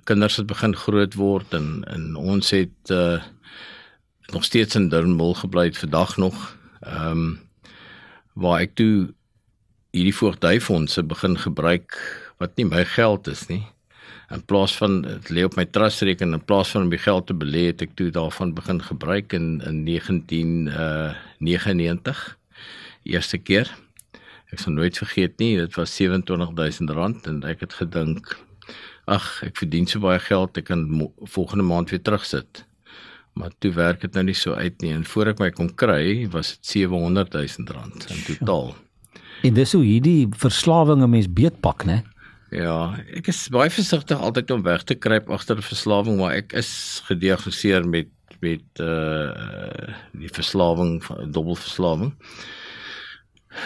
kinders 0.04 0.36
het 0.36 0.46
begin 0.46 0.76
groot 0.76 1.14
word 1.14 1.54
en 1.54 1.84
en 1.84 2.16
ons 2.16 2.50
het 2.50 2.90
uh 2.90 3.22
nog 4.32 4.44
steeds 4.44 4.76
in 4.76 4.90
Durbanville 4.90 5.36
gebly 5.36 5.66
het 5.66 5.78
vandag 5.78 6.18
nog. 6.18 6.58
Ehm 6.80 7.12
um, 7.12 7.40
waar 8.34 8.62
ek 8.62 8.76
toe 8.76 9.14
hierdie 9.92 10.16
voogdyfondse 10.16 11.04
begin 11.04 11.38
gebruik 11.38 12.00
wat 12.38 12.56
nie 12.56 12.66
my 12.66 12.86
geld 12.86 13.28
is 13.28 13.48
nie. 13.48 13.66
In 14.30 14.46
plaas 14.46 14.78
van 14.78 15.02
dit 15.02 15.30
lê 15.30 15.44
op 15.44 15.56
my 15.56 15.66
trustrekening 15.66 16.34
in 16.40 16.46
plaas 16.46 16.72
van 16.72 16.82
om 16.82 16.90
die 16.90 17.04
geld 17.08 17.28
te 17.28 17.34
belê 17.34 17.66
het 17.66 17.82
ek 17.82 17.96
toe 17.96 18.10
daarvan 18.10 18.54
begin 18.54 18.80
gebruik 18.82 19.34
in 19.34 19.62
in 19.68 19.84
19 19.84 20.68
uh 20.68 21.12
99 21.40 22.40
eerste 23.04 23.38
keer. 23.38 23.70
Ek 24.52 24.60
sal 24.60 24.76
nooit 24.76 24.98
vergeet 24.98 25.38
nie, 25.40 25.56
dit 25.58 25.76
was 25.80 25.94
R27000 26.02 27.28
en 27.30 27.44
ek 27.48 27.64
het 27.64 27.74
gedink 27.80 28.36
ag, 29.10 29.26
ek 29.44 29.58
verdien 29.58 29.88
so 29.88 30.04
baie 30.04 30.20
geld, 30.20 30.58
ek 30.60 30.70
kan 30.70 30.86
volgende 31.34 31.66
maand 31.66 31.90
weer 31.92 32.02
terugsit. 32.04 32.66
Maar 33.40 33.52
toe 33.64 33.72
werk 33.74 34.02
dit 34.04 34.14
nou 34.14 34.26
nie 34.28 34.36
so 34.36 34.54
uit 34.54 34.82
nie 34.84 34.92
en 34.94 35.06
voor 35.08 35.32
ek 35.32 35.40
my 35.40 35.50
kon 35.56 35.72
kry, 35.80 36.28
was 36.34 36.58
dit 36.58 36.86
R700000 36.86 38.12
in 38.12 38.24
totaal. 38.28 38.74
En 39.48 39.56
dis 39.58 39.74
hoe 39.74 39.84
hierdie 39.84 40.28
verslawing 40.38 41.02
'n 41.02 41.10
mens 41.10 41.28
beetpak, 41.32 41.86
né? 41.86 42.04
Ja, 42.52 43.00
ek 43.16 43.30
is 43.32 43.48
baie 43.50 43.72
versigtig 43.72 44.20
altyd 44.20 44.52
om 44.52 44.62
weg 44.62 44.84
te 44.84 44.96
kruip 44.96 45.30
agter 45.30 45.58
'n 45.58 45.64
verslawing, 45.64 46.18
maar 46.20 46.36
ek 46.36 46.54
is 46.54 47.02
gediagnoseer 47.08 47.88
met 47.88 48.08
met 48.42 48.80
uh 48.80 49.94
die 50.18 50.30
verslawing, 50.34 51.02
dubbelverslawing. 51.30 52.14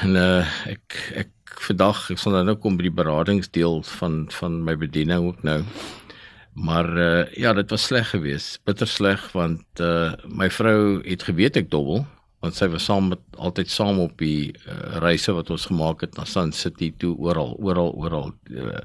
En 0.03 0.15
uh, 0.17 0.45
ek 0.69 0.97
ek 1.25 1.31
vandag 1.67 2.09
ek 2.11 2.19
sal 2.19 2.35
nou, 2.35 2.57
kom 2.59 2.77
by 2.77 2.87
die 2.87 2.97
beradingsdeel 2.97 3.83
van 3.99 4.25
van 4.33 4.63
my 4.65 4.75
bediening 4.79 5.29
ook 5.29 5.45
nou. 5.47 5.61
Maar 6.55 6.89
uh, 6.97 7.23
ja, 7.35 7.53
dit 7.53 7.69
was 7.69 7.87
sleg 7.89 8.09
geweest, 8.13 8.61
bitter 8.67 8.87
sleg 8.87 9.23
want 9.35 9.83
uh, 9.83 10.13
my 10.31 10.49
vrou 10.49 11.01
het 11.03 11.25
geweet 11.27 11.59
ek 11.59 11.71
dobbel 11.71 12.05
want 12.45 12.57
sy 12.57 12.67
was 12.69 12.85
saam 12.85 13.07
met 13.09 13.21
altyd 13.41 13.71
saam 13.73 13.99
op 14.03 14.19
die 14.21 14.53
uh, 14.53 14.97
reise 15.01 15.33
wat 15.33 15.49
ons 15.53 15.65
gemaak 15.65 16.03
het 16.05 16.17
na 16.17 16.27
Sun 16.29 16.51
City 16.53 16.91
toe 17.01 17.15
oral 17.17 17.55
oral 17.57 17.89
oral. 17.97 18.33
Uh, 18.53 18.83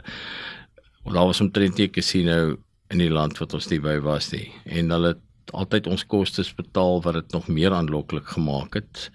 daar 1.11 1.29
was 1.29 1.43
omtrent 1.45 1.79
'n 1.79 1.91
casino 1.93 2.57
in 2.91 2.99
die 2.99 3.11
land 3.11 3.39
wat 3.39 3.55
ons 3.55 3.69
nie 3.71 3.81
by 3.81 3.99
was 4.01 4.33
nie 4.33 4.49
en 4.65 4.91
hulle 4.91 5.15
het 5.15 5.25
altyd 5.53 5.87
ons 5.87 6.07
kostes 6.07 6.55
betaal 6.55 7.03
wat 7.03 7.15
dit 7.15 7.33
nog 7.33 7.49
meer 7.49 7.73
aanloklik 7.73 8.27
gemaak 8.37 8.75
het. 8.75 9.11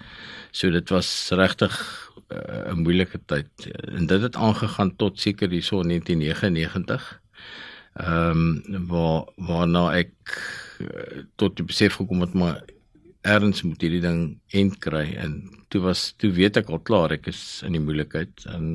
So 0.52 0.70
dit 0.70 0.90
was 0.90 1.30
regtig 1.32 1.76
uh, 2.32 2.72
'n 2.74 2.82
moeilike 2.84 3.20
tyd. 3.26 3.50
En 3.98 4.06
dit 4.06 4.22
het 4.22 4.36
aangegaan 4.36 4.96
tot 4.96 5.20
seker 5.20 5.50
hierso 5.50 5.84
1999 5.84 7.22
Ehm 7.96 8.64
um, 8.68 8.88
waar 8.88 9.24
waarna 9.36 9.94
ek 9.96 10.12
uh, 10.84 11.22
tot 11.40 11.56
die 11.56 11.64
besef 11.64 11.96
gekom 11.96 12.26
het 12.26 12.34
maar 12.36 12.58
erns 13.24 13.62
moet 13.64 13.82
hierdie 13.82 14.02
ding 14.04 14.20
end 14.52 14.76
kry. 14.84 15.14
En 15.16 15.38
toe 15.72 15.80
was 15.86 16.10
toe 16.20 16.34
weet 16.36 16.60
ek 16.60 16.74
al 16.76 16.84
klaar 16.84 17.16
ek 17.16 17.30
is 17.32 17.62
in 17.64 17.78
die 17.78 17.84
moeilikheid 17.86 18.44
en 18.52 18.66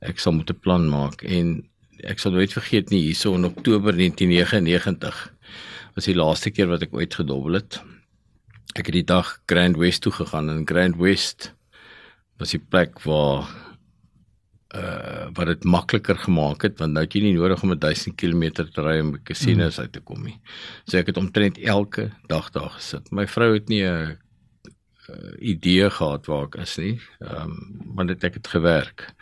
ek 0.00 0.18
sal 0.24 0.32
moet 0.32 0.48
'n 0.48 0.64
plan 0.64 0.88
maak. 0.88 1.20
En 1.28 1.60
ek 2.08 2.24
sal 2.24 2.32
nooit 2.32 2.56
vergeet 2.56 2.88
nie 2.88 3.02
hierso 3.04 3.34
in 3.36 3.44
Oktober 3.44 3.92
1999 3.92 5.28
was 5.94 6.08
die 6.08 6.16
laaste 6.16 6.50
keer 6.50 6.70
wat 6.70 6.82
ek 6.86 6.94
ooit 6.96 7.14
gedobbel 7.14 7.60
het. 7.60 7.80
Ek 8.78 8.88
het 8.88 8.96
die 8.96 9.08
dag 9.08 9.34
Grand 9.50 9.76
West 9.76 10.02
toe 10.02 10.12
gegaan 10.12 10.48
en 10.50 10.66
Grand 10.68 10.96
West 10.96 11.52
was 12.40 12.54
die 12.56 12.62
plek 12.62 13.02
waar 13.04 13.48
uh 14.72 15.28
wat 15.36 15.48
dit 15.50 15.64
makliker 15.68 16.16
gemaak 16.16 16.64
het 16.64 16.78
want 16.80 16.96
nou 16.96 17.04
het 17.04 17.14
jy 17.16 17.22
nie 17.26 17.36
nodig 17.36 17.60
om 17.64 17.74
1000 17.76 18.16
km 18.16 18.44
te 18.56 18.84
ry 18.84 18.98
om 19.00 19.12
by 19.12 19.20
casinos 19.28 19.76
hmm. 19.76 19.84
uit 19.84 19.92
te 19.92 20.00
kom 20.00 20.24
nie. 20.24 20.38
So 20.88 20.96
ek 21.00 21.12
het 21.12 21.20
omtrent 21.20 21.60
elke 21.60 22.08
dag 22.28 22.48
daar 22.56 22.72
gesit. 22.78 23.12
My 23.12 23.26
vrou 23.28 23.52
het 23.52 23.68
nie 23.68 23.84
'n 23.84 24.16
uh, 24.16 25.32
idee 25.38 25.90
gehad 25.90 26.26
waar 26.26 26.46
ek 26.48 26.56
is 26.64 26.76
nie. 26.78 27.00
Ehm 27.20 27.52
um, 27.52 27.94
want 27.96 28.08
dit 28.08 28.24
ek 28.24 28.34
het 28.40 28.48
gewerk. 28.48 29.12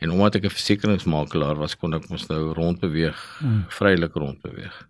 En 0.00 0.10
omdat 0.10 0.34
ek 0.36 0.44
'n 0.44 0.56
versekeringsmakelaar 0.56 1.56
was, 1.56 1.76
kon 1.76 1.94
ek 1.94 2.08
mos 2.08 2.28
nou 2.28 2.52
rondbeweeg, 2.52 3.38
hmm. 3.40 3.64
vrylik 3.68 4.14
rondbeweeg. 4.14 4.88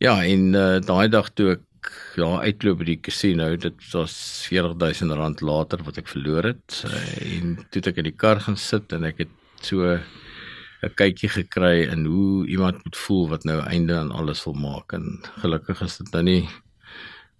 Ja, 0.00 0.14
en 0.24 0.54
uh, 0.56 0.78
daai 0.80 1.10
dag 1.12 1.26
toe 1.36 1.50
ek 1.58 1.90
ja 2.16 2.28
uitloop 2.40 2.78
by 2.80 2.86
die 2.88 3.00
casino 3.04 3.50
dit 3.60 3.82
was 3.92 4.14
40000 4.48 5.12
rand 5.18 5.42
later 5.44 5.82
wat 5.84 5.98
ek 6.00 6.08
verloor 6.08 6.48
het. 6.48 6.78
En 7.20 7.58
toe 7.68 7.82
ek 7.90 8.00
in 8.00 8.08
die 8.08 8.16
kar 8.16 8.40
gaan 8.40 8.56
sit 8.56 8.94
en 8.96 9.04
ek 9.08 9.26
het 9.26 9.34
so 9.60 9.84
'n 9.84 10.94
kykie 10.96 11.28
gekry 11.28 11.84
in 11.92 12.06
hoe 12.08 12.46
iemand 12.48 12.80
moet 12.84 12.96
voel 12.96 13.28
wat 13.28 13.44
nou 13.44 13.58
einde 13.60 13.98
aan 13.98 14.12
alles 14.12 14.40
wil 14.44 14.56
maak. 14.56 14.96
En 14.96 15.20
gelukkig 15.44 15.84
is 15.84 15.98
dit 16.00 16.12
nou 16.16 16.24
nie 16.24 16.48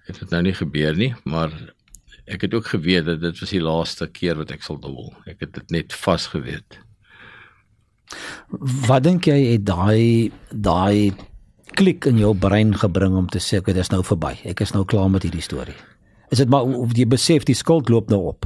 het 0.04 0.20
dit 0.20 0.30
nou 0.30 0.42
nie 0.42 0.54
gebeur 0.54 0.96
nie 0.96 1.14
maar 1.24 1.52
ek 2.26 2.44
het 2.44 2.54
ook 2.54 2.66
geweet 2.76 3.06
dat 3.06 3.20
dit 3.20 3.40
was 3.40 3.56
die 3.56 3.64
laaste 3.64 4.06
keer 4.06 4.36
wat 4.36 4.52
ek 4.52 4.62
sal 4.62 4.76
dobbel. 4.76 5.14
Ek 5.24 5.40
het 5.40 5.54
dit 5.54 5.70
net 5.70 5.96
vas 5.96 6.28
geweet 6.28 6.76
wat 8.86 9.04
dink 9.04 9.24
jy 9.24 9.54
het 9.54 9.64
daai 9.64 10.32
daai 10.50 11.14
klik 11.80 12.04
in 12.10 12.18
jou 12.20 12.34
brein 12.36 12.74
gebring 12.76 13.16
om 13.16 13.28
te 13.32 13.40
sê 13.40 13.62
ek 13.62 13.72
is 13.72 13.88
nou 13.92 14.02
verby. 14.04 14.34
Ek 14.50 14.60
is 14.60 14.74
nou 14.76 14.84
klaar 14.84 15.08
met 15.12 15.24
hierdie 15.24 15.44
storie. 15.44 15.76
Is 16.30 16.42
dit 16.42 16.50
maar 16.52 16.68
of 16.68 16.92
jy 16.96 17.06
besef 17.08 17.46
die 17.48 17.56
skuld 17.56 17.88
loop 17.88 18.10
nou 18.12 18.20
op? 18.34 18.44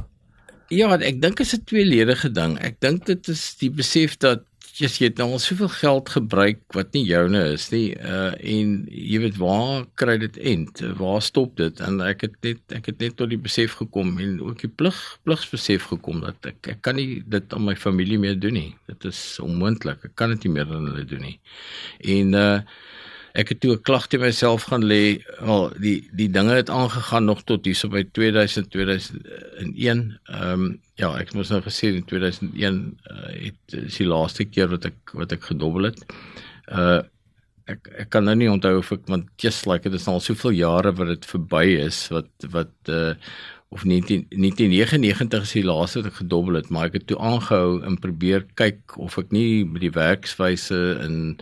Ja, 0.73 0.87
ek 0.95 1.19
dink 1.21 1.37
dit 1.37 1.45
is 1.45 1.53
'n 1.53 1.65
tweeledige 1.67 2.31
ding. 2.31 2.57
Ek 2.63 2.79
dink 2.79 3.05
dit 3.05 3.27
is 3.27 3.55
die 3.59 3.69
besef 3.69 4.17
dat 4.17 4.43
jy 4.79 4.87
jy 4.87 5.07
het 5.07 5.17
nou 5.19 5.31
al 5.31 5.39
soveel 5.39 5.69
geld 5.69 6.09
gebruik 6.09 6.59
wat 6.75 6.93
nie 6.93 7.03
joune 7.05 7.41
is 7.53 7.69
nie. 7.71 7.95
Uh 7.95 8.31
en 8.39 8.87
jy 8.89 9.19
weet 9.19 9.37
waar 9.37 9.85
kry 9.95 10.17
dit 10.17 10.37
end? 10.37 10.81
Waar 10.97 11.21
stop 11.21 11.57
dit? 11.57 11.79
En 11.79 12.01
ek 12.01 12.21
het 12.21 12.35
net 12.41 12.59
ek 12.71 12.85
het 12.85 12.99
net 12.99 13.17
tot 13.17 13.29
die 13.29 13.37
besef 13.37 13.75
gekom 13.79 14.17
en 14.17 14.39
ook 14.41 14.59
die 14.63 14.71
plig 14.71 14.95
pligsbesef 15.23 15.91
gekom 15.91 16.21
dat 16.21 16.39
ek 16.45 16.67
ek 16.67 16.81
kan 16.81 16.95
nie 16.95 17.21
dit 17.27 17.53
aan 17.53 17.65
my 17.65 17.75
familie 17.75 18.19
meer 18.19 18.39
doen 18.39 18.53
nie. 18.53 18.75
Dit 18.87 19.05
is 19.05 19.39
onmoontlik. 19.39 20.03
Ek 20.05 20.15
kan 20.15 20.29
dit 20.29 20.47
nie 20.47 20.53
meer 20.55 20.71
aan 20.71 20.87
hulle 20.87 21.05
doen 21.05 21.21
nie. 21.21 21.39
En 21.99 22.33
uh 22.33 22.59
ek 23.35 23.51
het 23.51 23.59
toe 23.59 23.73
'n 23.75 23.81
klag 23.81 24.07
teen 24.07 24.21
myself 24.23 24.63
gaan 24.71 24.83
lê. 24.83 25.19
Wel, 25.39 25.71
die 25.79 26.09
die 26.11 26.29
dinge 26.29 26.55
het 26.55 26.69
aangegaan 26.69 27.25
nog 27.25 27.43
tot 27.43 27.65
hierso 27.65 27.89
by 27.89 28.03
2000 28.11 28.71
2001. 28.71 30.19
Ehm 30.23 30.51
um, 30.51 30.79
ja, 30.95 31.11
ek 31.19 31.33
moes 31.33 31.49
nou 31.49 31.61
gesê 31.61 31.91
in 31.91 32.05
2001 32.05 32.97
uh, 33.11 33.27
het 33.45 33.73
is 33.73 33.97
die 33.97 34.07
laaste 34.07 34.45
keer 34.45 34.71
wat 34.71 34.85
ek 34.85 35.11
wat 35.13 35.31
ek 35.31 35.43
gedobbel 35.51 35.91
het. 35.91 36.05
Uh 36.71 37.01
ek 37.65 37.89
ek 37.97 38.09
kan 38.13 38.23
nou 38.23 38.35
nie 38.37 38.49
onthou 38.51 38.77
of 38.77 38.91
ek 38.93 39.07
want 39.09 39.25
just 39.41 39.65
like 39.65 39.89
dit 39.89 39.99
is 39.99 40.07
al 40.07 40.19
soveel 40.21 40.53
jare 40.53 40.93
wat 40.93 41.07
dit 41.07 41.25
verby 41.25 41.65
is 41.81 42.07
wat 42.13 42.29
wat 42.53 42.73
uh 42.93 43.13
of 43.73 43.83
19 43.83 44.27
1999 44.29 45.41
is 45.41 45.53
die 45.57 45.65
laaste 45.65 45.99
wat 45.99 46.11
ek 46.11 46.19
gedobbel 46.21 46.59
het 46.61 46.69
maar 46.69 46.91
ek 46.91 46.99
het 46.99 47.07
toe 47.09 47.17
aangehou 47.17 47.81
en 47.83 47.97
probeer 47.99 48.45
kyk 48.61 48.97
of 49.01 49.17
ek 49.17 49.33
nie 49.33 49.65
met 49.65 49.81
die 49.81 49.95
werkswyse 49.97 50.77
uh, 51.01 51.33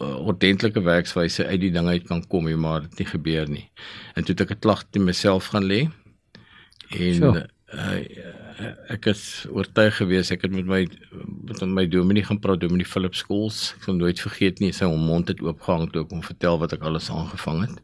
ordentlike 0.00 0.80
werkswyse 0.82 1.46
uit 1.46 1.60
die 1.60 1.72
ding 1.74 1.88
uit 1.88 2.06
kan 2.08 2.22
kom 2.26 2.48
nie, 2.48 2.56
maar 2.56 2.80
dit 2.86 3.02
nie 3.02 3.08
gebeur 3.12 3.48
nie. 3.48 3.66
En 4.14 4.24
toe 4.24 4.34
het 4.34 4.44
ek 4.46 4.56
'n 4.56 4.60
klag 4.60 4.84
teen 4.90 5.04
myself 5.04 5.52
gaan 5.52 5.64
lê. 5.64 5.88
En 6.90 7.14
sure. 7.14 7.48
uh, 7.74 8.00
ek 8.88 9.06
is 9.06 9.46
oortuig 9.50 9.96
gewees 9.96 10.30
ek 10.30 10.42
het 10.42 10.52
met 10.52 10.66
my 10.66 10.88
met 11.46 11.62
my 11.62 11.86
dominee 11.86 12.24
gaan 12.24 12.40
praat, 12.40 12.60
dominee 12.60 12.86
Philip 12.86 13.14
Schools. 13.14 13.74
Ek 13.76 13.82
sal 13.84 13.94
nooit 13.94 14.20
vergeet 14.20 14.60
nie, 14.60 14.72
sy 14.72 14.84
mond 14.84 15.28
het 15.28 15.40
oopgehang 15.40 15.90
toe 15.92 16.04
ek 16.04 16.10
hom 16.10 16.22
vertel 16.22 16.58
wat 16.58 16.72
ek 16.72 16.82
alles 16.82 17.10
aangevang 17.10 17.62
het. 17.68 17.80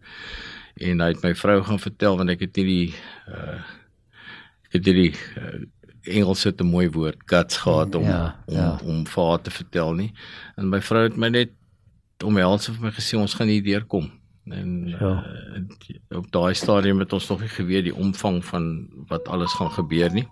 En 0.76 1.00
hy 1.00 1.08
het 1.08 1.22
my 1.22 1.34
vrou 1.34 1.62
gaan 1.62 1.80
vertel 1.80 2.16
want 2.16 2.30
ek 2.30 2.40
het 2.40 2.56
nie 2.56 2.66
die 2.66 2.94
uh, 3.28 3.60
ek 4.68 4.80
het 4.80 4.84
die 4.84 5.12
uh, 5.12 5.64
Engels 6.06 6.44
het 6.44 6.60
'n 6.60 6.70
mooi 6.70 6.88
woord 6.90 7.18
guts 7.26 7.56
gehad 7.56 7.94
om 7.94 8.04
ja, 8.04 8.36
ja. 8.46 8.78
om 8.82 8.88
om 8.88 9.06
vir 9.06 9.24
haar 9.24 9.42
te 9.42 9.50
vertel 9.50 9.94
nie. 9.94 10.12
En 10.56 10.68
my 10.68 10.80
vrou 10.80 11.02
het 11.02 11.16
my 11.16 11.28
net 11.28 11.50
omhels 12.26 12.66
het 12.66 12.80
my 12.82 12.92
gesê 12.94 13.18
ons 13.18 13.34
gaan 13.34 13.50
hier 13.50 13.64
deurkom. 13.64 14.10
En 14.46 14.88
ja. 14.88 15.24
uh, 15.58 16.18
op 16.18 16.30
daai 16.30 16.54
stadium 16.54 16.98
het 17.02 17.12
ons 17.12 17.28
nog 17.28 17.40
nie 17.40 17.50
geweet 17.50 17.88
die 17.88 17.94
omvang 17.94 18.44
van 18.44 18.88
wat 19.10 19.28
alles 19.28 19.54
gaan 19.58 19.72
gebeur 19.74 20.12
nie. 20.14 20.26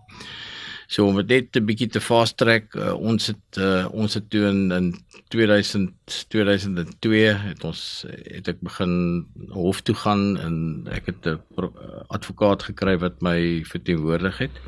So 0.87 1.07
om 1.09 1.17
dit 1.17 1.29
net 1.29 1.57
'n 1.57 1.65
bietjie 1.65 1.89
te 1.89 2.01
fast 2.01 2.37
track, 2.37 2.75
uh, 2.75 2.93
ons 2.95 3.27
het 3.27 3.59
uh, 3.59 3.89
ons 3.91 4.15
het 4.15 4.31
toe 4.31 4.45
in, 4.47 4.71
in 4.71 4.95
2000 5.29 5.91
2002 6.29 7.33
het 7.35 7.65
ons 7.65 8.05
het 8.09 8.49
ek 8.49 8.61
begin 8.61 9.27
hof 9.51 9.81
toe 9.81 9.95
gaan 9.95 10.37
en 10.39 10.87
ek 10.93 11.07
het 11.07 11.27
'n 11.27 11.41
advokaat 12.09 12.63
gekry 12.63 12.99
wat 12.99 13.23
my 13.23 13.65
verteenwoordig 13.65 14.39
het. 14.39 14.61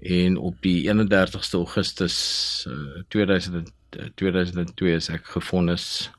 En 0.00 0.36
op 0.36 0.56
die 0.60 0.90
31ste 0.90 1.56
Augustus 1.56 2.66
uh, 2.68 3.02
2000 3.08 3.72
2002 4.14 4.94
is 4.94 5.08
ek 5.08 5.24
gefonnis 5.24 6.10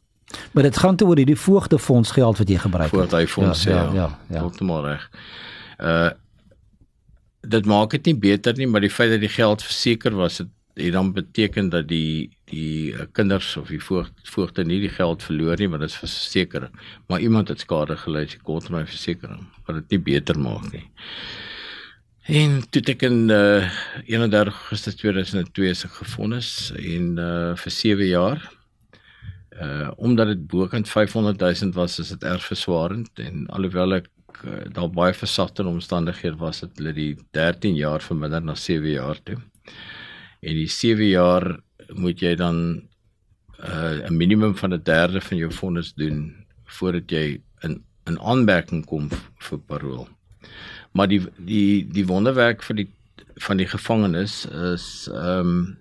Maar 0.51 0.63
dit 0.63 0.77
gaan 0.77 0.95
toe 0.95 1.07
oor 1.07 1.17
hierdie 1.17 1.39
voogtefonds 1.39 2.12
geld 2.12 2.38
wat 2.38 2.50
jy 2.50 2.57
gebruik 2.57 2.91
het. 2.91 3.00
Voogtefonds 3.00 3.63
ja, 3.63 3.71
ja, 3.71 3.83
ja, 3.83 3.93
ja. 3.93 4.09
ja. 4.29 4.39
Heeltemal 4.39 4.86
reg. 4.86 5.09
Uh 5.77 6.09
dit 7.50 7.65
maak 7.65 7.93
dit 7.95 8.05
nie 8.05 8.17
beter 8.19 8.57
nie, 8.57 8.67
maar 8.67 8.83
die 8.83 8.91
feit 8.91 9.13
dat 9.13 9.21
die 9.24 9.31
geld 9.31 9.63
verseker 9.63 10.12
was, 10.19 10.41
het, 10.41 10.50
het 10.75 10.91
dan 10.93 11.13
beteken 11.15 11.69
dat 11.71 11.88
die 11.88 12.29
die 12.51 12.91
uh, 12.91 13.05
kinders 13.15 13.53
of 13.57 13.71
die 13.71 13.79
voogd 13.79 14.12
voogte 14.27 14.65
nie 14.67 14.81
die 14.83 14.91
geld 14.91 15.24
verloor 15.24 15.55
nie, 15.57 15.69
want 15.71 15.86
dit 15.86 15.89
is 15.89 16.01
verseker. 16.01 16.69
Maar 17.07 17.24
iemand 17.24 17.48
het 17.48 17.63
skade 17.63 17.95
gely, 17.98 18.25
sy 18.27 18.41
kort 18.43 18.69
my 18.74 18.83
versekering, 18.86 19.45
wat 19.67 19.79
dit 19.79 19.95
nie 19.95 20.01
beter 20.12 20.39
maak 20.39 20.67
nie. 20.74 20.83
En 22.29 22.59
toe 22.69 22.83
ek 22.91 23.07
in 23.07 23.29
uh 23.33 23.65
31 24.05 24.53
Augustus 24.53 25.00
2002 25.00 25.74
se 25.74 25.88
gefonnis 25.95 26.53
en 26.75 27.12
uh 27.17 27.55
vir 27.57 27.77
7 27.79 28.09
jaar 28.12 28.50
uh 29.60 29.92
omdat 29.98 30.28
dit 30.28 30.48
bokant 30.48 30.89
500 30.89 31.39
000 31.39 31.74
was, 31.74 32.00
is 32.00 32.10
dit 32.10 32.24
erg 32.24 32.46
verswarend 32.46 33.20
en 33.20 33.48
alhoewel 33.48 34.00
ek 34.00 34.10
uh, 34.44 34.66
daar 34.72 34.89
baie 34.89 35.13
versagte 35.13 35.66
omstandighede 35.68 36.39
was, 36.39 36.62
het 36.63 36.78
hulle 36.80 36.94
die 36.94 37.16
13 37.36 37.75
jaar 37.75 38.01
verminder 38.01 38.42
na 38.42 38.56
7 38.56 38.88
jaar 38.89 39.20
toe. 39.24 39.38
En 40.39 40.56
die 40.56 40.70
7 40.72 41.10
jaar 41.10 41.60
moet 41.96 42.22
jy 42.22 42.36
dan 42.36 42.82
uh 43.60 44.08
'n 44.08 44.16
minimum 44.16 44.56
van 44.56 44.74
'n 44.74 44.84
derde 44.84 45.22
van 45.22 45.38
jou 45.38 45.51
fondse 45.51 45.94
doen 45.96 46.46
voordat 46.66 47.12
jy 47.12 47.42
in 47.63 47.84
in 48.06 48.20
aanmerking 48.20 48.86
kom 48.86 49.10
vir 49.38 49.60
parol. 49.60 50.08
Maar 50.92 51.08
die 51.08 51.22
die 51.38 51.88
die 51.88 52.06
wonderwerk 52.06 52.63
vir 52.63 52.75
die 52.75 52.89
van 53.36 53.58
die 53.58 53.68
gevangenes 53.68 54.46
is 54.46 55.10
ehm 55.12 55.39
um, 55.39 55.78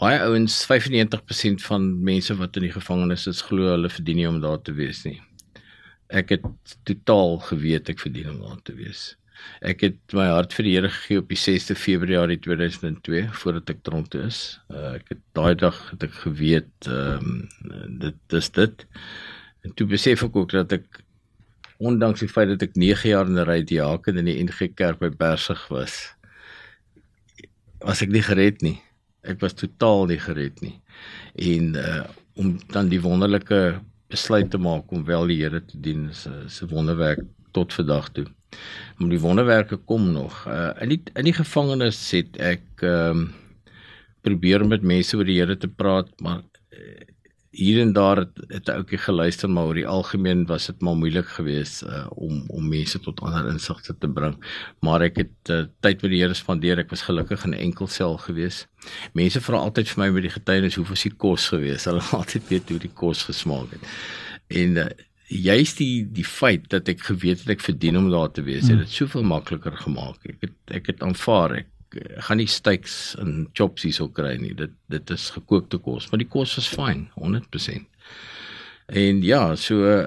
baie 0.00 0.18
ouens 0.20 0.56
95% 0.68 1.62
van 1.64 1.86
mense 2.04 2.34
wat 2.36 2.56
in 2.58 2.66
die 2.66 2.74
gevangenis 2.74 3.26
is 3.30 3.44
glo 3.48 3.70
hulle 3.72 3.90
verdien 3.92 4.20
nie 4.20 4.28
om 4.28 4.42
daar 4.42 4.60
te 4.62 4.74
wees 4.76 5.04
nie. 5.06 5.20
Ek 6.12 6.34
het 6.36 6.74
totaal 6.86 7.38
geweet 7.48 7.88
ek 7.90 8.02
verdien 8.04 8.34
om 8.34 8.42
daar 8.44 8.60
te 8.66 8.76
wees. 8.76 9.14
Ek 9.64 9.82
het 9.84 10.16
my 10.16 10.28
hart 10.30 10.54
vir 10.56 10.66
die 10.66 10.74
Here 10.76 10.90
gegee 10.92 11.20
op 11.20 11.32
die 11.32 11.40
6de 11.40 11.76
Februarie 11.76 12.38
2002 12.44 13.24
voordat 13.40 13.72
ek 13.72 13.82
tronk 13.88 14.12
toe 14.12 14.26
is. 14.28 14.42
Uh, 14.72 14.96
ek 14.98 15.14
het 15.14 15.24
daai 15.36 15.56
dag 15.60 15.80
het 15.92 16.06
ek 16.08 16.14
geweet 16.24 16.90
ehm 16.90 17.32
um, 17.72 17.98
dit 18.04 18.38
is 18.38 18.52
dit. 18.52 18.86
En 19.64 19.74
toe 19.76 19.88
besef 19.88 20.24
ek 20.28 20.36
ook 20.36 20.52
dat 20.52 20.76
ek 20.76 21.02
ondanks 21.76 22.22
die 22.24 22.32
feit 22.32 22.52
dat 22.52 22.64
ek 22.64 22.76
9 22.76 23.08
jaar 23.10 23.28
in 23.28 23.36
'n 23.36 23.48
ry 23.48 23.62
die 23.64 23.80
haken 23.80 24.20
in 24.20 24.28
die 24.28 24.40
NG 24.44 24.72
Kerk 24.76 25.00
by 25.00 25.08
Bersig 25.08 25.68
was 25.68 26.12
was 27.80 28.02
ek 28.02 28.08
nie 28.08 28.24
gered 28.24 28.62
nie 28.64 28.80
ek 29.26 29.40
was 29.42 29.56
totaal 29.58 30.06
nie 30.10 30.20
gered 30.22 30.62
nie. 30.64 30.76
En 31.34 31.74
uh 31.82 32.04
om 32.36 32.50
dan 32.68 32.90
die 32.92 33.00
wonderlike 33.00 33.80
besluit 34.12 34.50
te 34.52 34.58
maak 34.60 34.90
om 34.92 35.06
wel 35.08 35.30
die 35.30 35.38
Here 35.40 35.62
te 35.64 35.78
dien 35.80 36.10
is 36.10 36.26
'n 36.28 36.50
se 36.52 36.66
wonderwerk 36.68 37.22
tot 37.52 37.72
vandag 37.72 38.10
toe. 38.12 38.26
Maar 38.96 39.08
die 39.08 39.20
wonderwerke 39.20 39.76
kom 39.76 40.12
nog. 40.12 40.44
Uh 40.46 40.72
in 40.80 40.88
die 40.88 41.02
in 41.14 41.24
die 41.24 41.32
gevangenis 41.32 42.10
het 42.10 42.36
ek 42.36 42.84
ehm 42.84 43.10
um, 43.10 43.34
probeer 44.26 44.66
met 44.66 44.82
mense 44.82 45.16
oor 45.16 45.24
die 45.24 45.38
Here 45.40 45.56
te 45.56 45.68
praat, 45.68 46.08
maar 46.20 46.42
uh, 46.74 47.02
hier 47.56 47.80
en 47.80 47.92
daar 47.96 48.16
het, 48.16 48.36
het 48.48 48.68
'n 48.68 48.76
ouetjie 48.78 48.98
geluister 48.98 49.50
maar 49.50 49.64
oor 49.64 49.78
die 49.78 49.86
algemeen 49.86 50.46
was 50.46 50.66
dit 50.66 50.80
maar 50.80 50.96
moeilik 50.96 51.26
geweest 51.26 51.82
uh, 51.82 52.06
om 52.10 52.44
om 52.48 52.68
mense 52.68 53.00
tot 53.00 53.20
ander 53.20 53.48
insigte 53.48 53.96
te 53.98 54.08
bring. 54.08 54.36
Maar 54.80 55.00
ek 55.08 55.16
het 55.16 55.50
uh, 55.50 55.64
tyd 55.80 56.02
met 56.02 56.10
die 56.10 56.20
Here 56.20 56.34
spandeer. 56.34 56.78
Ek 56.78 56.90
was 56.90 57.02
gelukkig 57.08 57.44
in 57.44 57.54
enkel 57.54 57.86
sel 57.86 58.16
geweest. 58.18 58.68
Mense 59.12 59.40
vra 59.40 59.56
altyd 59.56 59.88
vir 59.88 60.04
my 60.04 60.10
met 60.10 60.22
die 60.22 60.36
getuienis 60.36 60.76
hoe 60.76 60.86
was 60.88 61.02
die 61.02 61.16
kos 61.16 61.48
geweest? 61.48 61.84
Hulle 61.84 62.04
altyd 62.20 62.48
weet 62.48 62.68
hoe 62.68 62.78
die 62.78 62.94
kos 62.94 63.22
gesmaak 63.24 63.70
het. 63.70 63.84
En 64.46 64.76
uh, 64.76 64.86
juist 65.26 65.78
die 65.78 66.06
die 66.12 66.24
feit 66.24 66.68
dat 66.70 66.88
ek 66.88 67.00
geweet 67.08 67.40
het 67.44 67.56
ek 67.56 67.64
verdien 67.64 67.96
om 67.98 68.10
daar 68.10 68.30
te 68.30 68.42
wees, 68.42 68.68
het 68.68 68.78
dit 68.78 68.90
soveel 68.90 69.24
makliker 69.26 69.76
gemaak. 69.76 70.20
Ek 70.24 70.44
het 70.44 70.76
ek 70.80 70.92
het 70.92 71.02
aanvaar 71.02 71.56
ek 71.62 71.72
gaan 71.94 72.40
nie 72.40 72.50
steaks 72.50 73.16
en 73.22 73.46
chops 73.56 73.86
hierso 73.86 74.08
kry 74.08 74.36
nie. 74.40 74.54
Dit 74.54 74.74
dit 74.92 75.10
is 75.10 75.30
gekookte 75.34 75.78
kos, 75.82 76.10
maar 76.10 76.22
die 76.22 76.30
kos 76.30 76.56
was 76.58 76.68
fyn, 76.68 77.08
100%. 77.18 77.86
En 78.86 79.22
ja, 79.22 79.42
so 79.56 80.06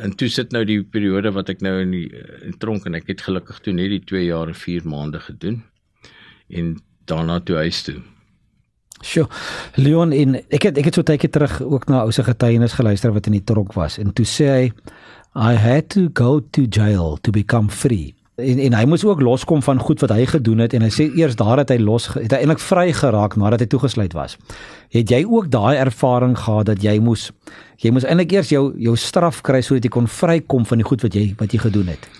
en 0.00 0.14
toe 0.16 0.28
sit 0.30 0.52
nou 0.54 0.62
die 0.68 0.82
periode 0.84 1.32
wat 1.34 1.50
ek 1.50 1.64
nou 1.66 1.80
in 1.82 1.94
die 1.94 2.06
in 2.46 2.54
tronk 2.62 2.86
en 2.86 2.98
ek 2.98 3.08
het 3.10 3.24
gelukkig 3.26 3.58
toe 3.64 3.74
net 3.74 3.90
die 3.90 4.04
2 4.12 4.28
jaar 4.28 4.52
en 4.52 4.58
4 4.58 4.86
maande 4.88 5.20
gedoen 5.24 5.62
en 6.48 6.76
daarna 7.10 7.40
toe 7.42 7.56
huis 7.64 7.82
toe. 7.86 7.98
Sjoe. 9.00 9.26
Leon 9.80 10.12
en 10.12 10.36
ek 10.52 10.68
het 10.68 10.78
ek 10.78 10.90
het 10.90 10.98
so 10.98 11.06
tydjie 11.06 11.32
terug 11.32 11.56
ook 11.64 11.88
na 11.88 12.04
ou 12.04 12.12
se 12.12 12.24
getuienis 12.26 12.76
geluister 12.76 13.14
wat 13.16 13.30
in 13.30 13.38
die 13.38 13.46
tronk 13.46 13.74
was 13.78 13.98
en 13.98 14.12
toe 14.12 14.28
sê 14.28 14.50
hy 14.52 14.64
I 15.30 15.54
had 15.54 15.88
to 15.94 16.08
go 16.12 16.40
to 16.40 16.66
jail 16.66 17.16
to 17.22 17.30
become 17.30 17.70
free 17.70 18.14
en 18.40 18.58
en 18.66 18.74
hy 18.74 18.84
moes 18.88 19.04
ook 19.04 19.20
loskom 19.20 19.62
van 19.62 19.78
goed 19.78 20.00
wat 20.00 20.12
hy 20.14 20.26
gedoen 20.26 20.64
het 20.64 20.74
en 20.76 20.82
hy 20.86 20.90
sê 20.94 21.06
eers 21.18 21.36
daar 21.38 21.62
het 21.62 21.70
hy 21.72 21.78
los 21.82 22.08
het 22.14 22.32
hy 22.32 22.40
eintlik 22.42 22.62
vry 22.64 22.90
geraak 22.96 23.36
nadat 23.40 23.64
hy 23.64 23.68
toegesluit 23.70 24.16
was. 24.16 24.36
Het 24.94 25.10
jy 25.10 25.22
ook 25.28 25.50
daai 25.52 25.76
ervaring 25.76 26.36
gehad 26.38 26.66
dat 26.72 26.82
jy 26.82 26.98
moes 26.98 27.30
jy 27.80 27.92
moes 27.94 28.04
eintlik 28.08 28.32
eers 28.32 28.52
jou 28.54 28.70
jou 28.78 28.96
straf 28.96 29.42
kry 29.46 29.62
sodat 29.62 29.86
jy 29.88 29.94
kon 29.96 30.10
vrykom 30.10 30.66
van 30.66 30.82
die 30.82 30.88
goed 30.88 31.06
wat 31.06 31.14
jy 31.14 31.30
wat 31.38 31.54
jy 31.54 31.62
gedoen 31.68 31.94
het? 31.94 32.10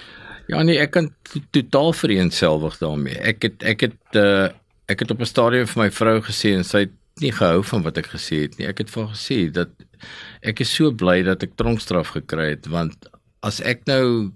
Ja 0.50 0.62
nee, 0.67 0.79
ek 0.83 0.95
kan 0.97 1.12
totaal 1.55 1.93
vereenselwig 1.95 2.79
daarmee. 2.81 3.19
Ek 3.19 3.45
het 3.47 3.62
ek 3.62 3.87
het 3.87 4.19
uh, 4.19 4.49
ek 4.91 5.05
het 5.05 5.11
op 5.11 5.21
'n 5.21 5.29
stadium 5.29 5.67
vir 5.67 5.83
my 5.85 5.91
vrou 5.91 6.19
gesê 6.27 6.57
en 6.57 6.65
sy 6.65 6.87
het 6.89 6.97
nie 7.21 7.33
gehou 7.33 7.62
van 7.62 7.83
wat 7.83 7.99
ek 7.99 8.11
gesê 8.15 8.43
het 8.47 8.59
nie. 8.59 8.67
Ek 8.67 8.79
het 8.79 8.91
vir 8.91 9.05
haar 9.05 9.15
gesê 9.15 9.39
dat 9.53 9.71
ek 10.43 10.61
is 10.61 10.75
so 10.75 10.93
bly 10.93 11.23
dat 11.23 11.43
ek 11.43 11.57
tronkstraf 11.61 12.15
gekry 12.17 12.50
het 12.57 12.67
want 12.67 13.09
as 13.47 13.61
ek 13.61 13.87
nou 13.89 14.33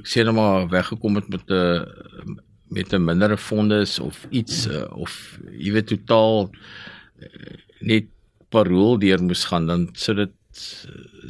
ek 0.00 0.08
sê 0.08 0.24
net 0.24 0.34
maar 0.34 0.68
weggekom 0.72 1.20
het 1.20 1.28
met 1.28 1.50
'n 1.50 2.38
met 2.72 2.92
'n 2.92 3.04
mindere 3.04 3.36
fondes 3.36 3.98
of 3.98 4.26
iets 4.30 4.66
uh, 4.66 4.84
of 4.96 5.38
jy 5.58 5.72
weet 5.72 5.86
totaal 5.86 6.50
uh, 6.50 7.28
net 7.80 8.06
parol 8.48 8.98
deur 8.98 9.22
moes 9.22 9.44
gaan 9.44 9.66
dan 9.66 9.88
sou 9.92 10.16
dit 10.16 10.32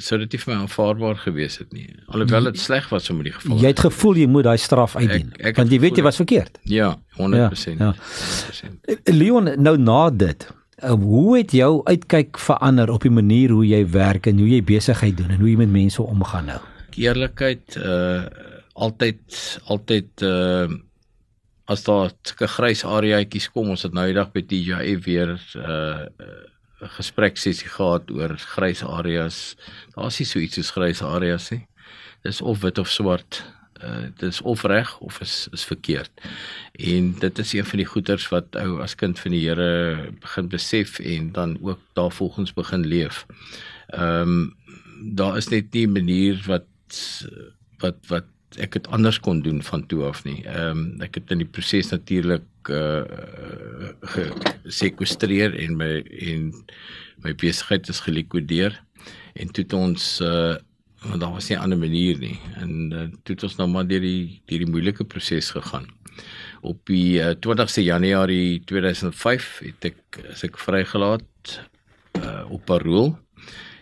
sou 0.02 0.18
dit 0.18 0.32
nie 0.32 0.38
vir 0.42 0.50
my 0.50 0.56
aanvaarbaar 0.64 1.18
gewees 1.22 1.58
het 1.60 1.72
nie. 1.72 1.84
Alhoewel 2.10 2.48
dit 2.50 2.58
sleg 2.58 2.88
was 2.90 3.10
om 3.10 3.20
in 3.22 3.28
die 3.28 3.32
geval. 3.32 3.60
Jy 3.62 3.70
het 3.70 3.82
gevoel 3.84 4.18
jy 4.18 4.26
moet 4.26 4.48
daai 4.48 4.58
straf 4.58 4.96
uitdien 4.96 5.30
ek, 5.36 5.44
ek 5.52 5.60
want 5.60 5.70
jy 5.70 5.78
weet 5.78 6.00
jy 6.00 6.02
was 6.02 6.18
verkeerd. 6.18 6.58
Ja 6.64 6.96
100% 7.20 7.78
ja, 7.78 7.92
ja. 7.92 7.92
100%. 7.94 8.98
Leon 9.14 9.52
nou 9.62 9.76
na 9.78 10.10
dit 10.10 10.48
hoe 10.82 11.38
het 11.38 11.52
jou 11.54 11.84
uitkyk 11.86 12.38
verander 12.42 12.90
op 12.90 13.04
die 13.06 13.14
manier 13.14 13.54
hoe 13.54 13.66
jy 13.66 13.84
werk 13.94 14.26
en 14.26 14.42
hoe 14.42 14.48
jy 14.48 14.62
besigheid 14.66 15.16
doen 15.16 15.30
en 15.30 15.38
hoe 15.38 15.52
jy 15.52 15.58
met 15.60 15.70
mense 15.70 16.02
omgaan 16.02 16.50
nou? 16.50 16.62
Eerlikheid 16.98 17.78
uh 17.78 18.50
altyd 18.74 19.60
altyd 19.64 20.22
uh 20.22 20.70
as 21.70 21.84
daar 21.86 22.10
sulke 22.26 22.48
grys 22.50 22.82
areaatjies 22.84 23.46
kom 23.54 23.68
ons 23.70 23.84
het 23.86 23.94
nou 23.94 24.04
die 24.08 24.16
dag 24.16 24.32
by 24.34 24.42
TJF 24.42 25.04
weer 25.06 25.30
uh 25.56 26.06
'n 26.82 26.90
gespreksessie 26.98 27.70
gehad 27.70 28.10
oor 28.10 28.34
grys 28.56 28.82
areas. 28.82 29.56
Daar's 29.94 30.18
nie 30.18 30.26
so 30.26 30.38
iets 30.42 30.58
soos 30.58 30.72
grys 30.74 31.02
areas 31.02 31.50
nie. 31.54 31.66
Dis 32.26 32.40
of 32.42 32.62
wit 32.62 32.78
of 32.78 32.90
swart. 32.90 33.42
Uh 33.82 34.10
dis 34.18 34.40
of 34.42 34.64
reg 34.64 34.98
of 34.98 35.20
is 35.20 35.48
is 35.52 35.64
verkeerd. 35.64 36.10
En 36.72 37.14
dit 37.18 37.38
is 37.38 37.52
een 37.52 37.64
van 37.64 37.78
die 37.78 37.86
goeters 37.86 38.28
wat 38.34 38.56
ou 38.56 38.80
as 38.82 38.94
kind 38.94 39.18
van 39.18 39.30
die 39.34 39.44
Here 39.46 40.10
begin 40.20 40.48
besef 40.48 40.98
en 40.98 41.32
dan 41.32 41.58
ook 41.62 41.80
daarvolgens 41.94 42.52
begin 42.54 42.86
leef. 42.86 43.26
Ehm 43.86 44.20
um, 44.20 44.56
daar 45.14 45.36
is 45.36 45.48
net 45.48 45.72
nie 45.72 45.86
'n 45.86 45.92
manier 45.92 46.42
wat 46.46 46.66
wat 47.78 47.98
wat 48.06 48.26
ek 48.60 48.74
het 48.74 48.88
anders 48.88 49.20
kon 49.20 49.42
doen 49.42 49.62
van 49.62 49.86
toe 49.86 50.04
af 50.04 50.24
nie. 50.24 50.42
Ehm 50.44 50.78
um, 50.78 51.00
ek 51.00 51.14
het 51.20 51.30
in 51.30 51.42
die 51.44 51.48
proses 51.48 51.92
natuurlik 51.92 52.70
uh 52.70 53.02
gesekwestreer 54.14 55.56
en 55.58 55.76
my 55.76 56.02
en 56.02 56.52
my 57.24 57.34
besigheid 57.34 57.88
is 57.88 58.00
gelikwideer 58.00 58.76
en 59.34 59.50
toe 59.52 59.64
het 59.64 59.72
ons 59.72 60.20
uh 60.20 60.56
want 61.02 61.20
daar 61.20 61.32
was 61.32 61.48
nie 61.48 61.56
'n 61.58 61.62
ander 61.62 61.78
manier 61.78 62.18
nie 62.18 62.38
en 62.56 62.92
uh, 62.92 63.08
toe 63.24 63.34
het 63.34 63.42
ons 63.42 63.56
nou 63.56 63.68
maar 63.68 63.86
deur 63.86 64.00
die 64.00 64.42
deur 64.46 64.58
die 64.58 64.70
moeilike 64.70 65.04
proses 65.04 65.50
gegaan. 65.50 65.86
Op 66.60 66.86
die 66.86 67.18
uh, 67.18 67.34
20ste 67.34 67.82
Januarie 67.82 68.62
2005 68.64 69.58
het 69.64 69.84
ek 69.84 69.98
as 70.30 70.44
ek 70.44 70.58
vrygelaat 70.58 71.58
uh 72.22 72.44
op 72.50 72.64
parol 72.64 73.18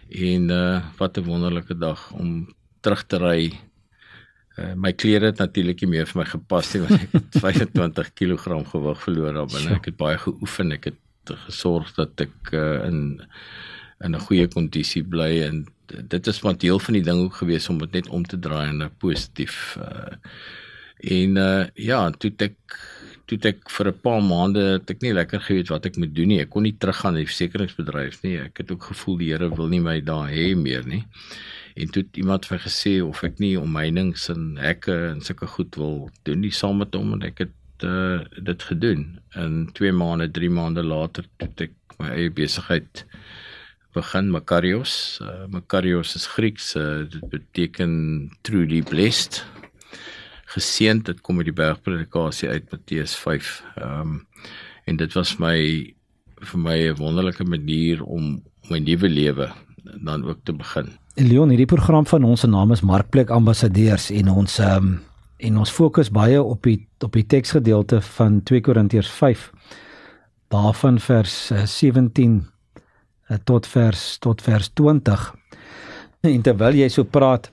en 0.08 0.50
uh 0.50 0.80
wat 0.96 1.18
'n 1.18 1.24
wonderlike 1.24 1.76
dag 1.78 2.12
om 2.12 2.48
terug 2.80 3.04
te 3.06 3.18
ry 3.18 3.60
Uh, 4.58 4.72
my 4.74 4.92
klere 4.92 5.30
het 5.30 5.38
natuurlik 5.38 5.84
nie 5.84 5.92
meer 5.92 6.08
vir 6.10 6.22
my 6.22 6.26
gepas 6.26 6.72
nie 6.74 6.82
want 6.82 6.96
ek 6.98 7.12
het 7.14 7.40
25 7.44 8.12
kg 8.18 8.62
gewig 8.72 9.04
verloor 9.04 9.36
daar 9.38 9.50
binne. 9.50 9.76
Ek 9.78 9.90
het 9.92 9.98
baie 10.00 10.18
geoefen. 10.18 10.72
Ek 10.76 10.90
het 10.90 11.34
gesorg 11.46 11.92
dat 11.98 12.26
ek 12.26 12.54
uh, 12.54 12.86
in 12.88 13.20
in 14.00 14.16
'n 14.16 14.26
goeie 14.26 14.48
kondisie 14.48 15.02
bly 15.04 15.42
en 15.44 15.66
dit 15.86 16.26
is 16.26 16.40
maar 16.42 16.56
deel 16.56 16.78
van 16.78 16.94
die 16.94 17.02
ding 17.04 17.20
ook 17.20 17.34
gewees 17.42 17.68
om 17.68 17.78
dit 17.78 17.92
net 17.92 18.08
om 18.08 18.24
te 18.24 18.38
draai 18.38 18.68
en 18.68 18.90
positief 18.98 19.76
uh, 19.76 20.16
en 21.00 21.36
uh, 21.36 21.66
ja, 21.74 22.10
toe 22.10 22.32
ek 22.38 22.56
toe 23.26 23.38
ek 23.44 23.70
vir 23.70 23.92
'n 23.92 24.00
paar 24.02 24.22
maande 24.22 24.62
het 24.80 24.90
ek 24.90 25.02
nie 25.02 25.12
lekker 25.12 25.40
geweet 25.40 25.68
wat 25.68 25.86
ek 25.86 25.96
moet 25.96 26.14
doen 26.14 26.28
nie. 26.28 26.40
Ek 26.40 26.50
kon 26.50 26.62
nie 26.62 26.74
teruggaan 26.74 27.14
na 27.14 27.22
die 27.22 27.30
versekeringsbedryf 27.30 28.22
nie. 28.22 28.38
Ek 28.40 28.58
het 28.58 28.72
ook 28.72 28.90
gevoel 28.90 29.18
die 29.18 29.30
Here 29.30 29.50
wil 29.54 29.68
nie 29.68 29.80
my 29.80 30.00
daar 30.00 30.28
hê 30.32 30.56
meer 30.56 30.86
nie 30.86 31.04
en 31.74 31.90
toe 31.90 32.02
het 32.02 32.16
iemand 32.16 32.46
vir 32.46 32.60
gesê 32.64 32.92
of 33.04 33.22
ek 33.26 33.38
nie 33.42 33.54
omheinings 33.58 34.28
en 34.32 34.56
hekke 34.60 34.96
en 35.12 35.20
sulke 35.24 35.46
goed 35.46 35.76
wil 35.80 35.96
doen 36.28 36.40
nie 36.44 36.54
saam 36.54 36.80
met 36.82 36.94
hom 36.94 37.14
en 37.16 37.26
ek 37.26 37.44
het 37.44 37.84
uh, 37.86 38.20
dit 38.36 38.62
gedoen. 38.62 39.04
In 39.38 39.70
2 39.76 39.92
maande 39.92 40.30
3 40.30 40.50
maande 40.50 40.84
later 40.84 41.28
het 41.42 41.68
ek 41.68 41.76
my 42.00 42.10
eie 42.16 42.32
besigheid 42.32 43.04
begin 43.96 44.30
Makarios. 44.30 45.20
Uh, 45.22 45.46
Makarios 45.50 46.14
is 46.18 46.28
Grieks 46.30 46.74
uh, 46.78 47.04
dit 47.10 47.24
beteken 47.32 47.92
truly 48.46 48.82
blessed. 48.86 49.42
Geseënd 50.50 51.06
dit 51.06 51.20
kom 51.22 51.38
uit 51.38 51.50
die 51.50 51.56
bergpredikasie 51.56 52.50
uit 52.50 52.70
Matteus 52.72 53.14
5 53.18 53.54
ehm 53.76 54.16
um, 54.16 54.18
en 54.88 54.96
dit 54.98 55.12
was 55.14 55.36
my 55.38 55.56
vir 56.40 56.58
my 56.58 56.78
'n 56.88 56.96
wonderlike 56.98 57.44
manier 57.44 58.02
om 58.02 58.40
my 58.70 58.78
nuwe 58.78 59.08
lewe 59.08 59.46
dan 60.02 60.24
ook 60.24 60.40
te 60.44 60.52
begin 60.52 60.88
Leon, 61.18 61.50
hierdie 61.50 61.66
program 61.66 62.06
van 62.06 62.22
ons 62.22 62.44
se 62.44 62.46
naam 62.46 62.70
is 62.70 62.84
Markplek 62.86 63.32
Ambassadeurs 63.34 64.12
en 64.14 64.28
ons 64.30 64.52
um, 64.62 64.90
en 65.42 65.56
ons 65.58 65.72
fokus 65.74 66.06
baie 66.14 66.38
op 66.38 66.62
die 66.62 66.76
op 67.02 67.16
die 67.18 67.24
teksgedeelte 67.26 67.98
van 68.14 68.36
2 68.46 68.62
Korintiërs 68.62 69.10
5 69.18 69.48
daarvan 70.54 71.00
vers 71.02 71.34
17 71.72 72.36
uh, 72.36 72.44
eh, 73.26 73.40
tot 73.44 73.66
vers 73.66 74.04
tot 74.22 74.42
vers 74.42 74.70
20. 74.78 75.24
En 76.30 76.46
terwyl 76.46 76.78
jy 76.78 76.88
so 76.94 77.02
praat 77.02 77.50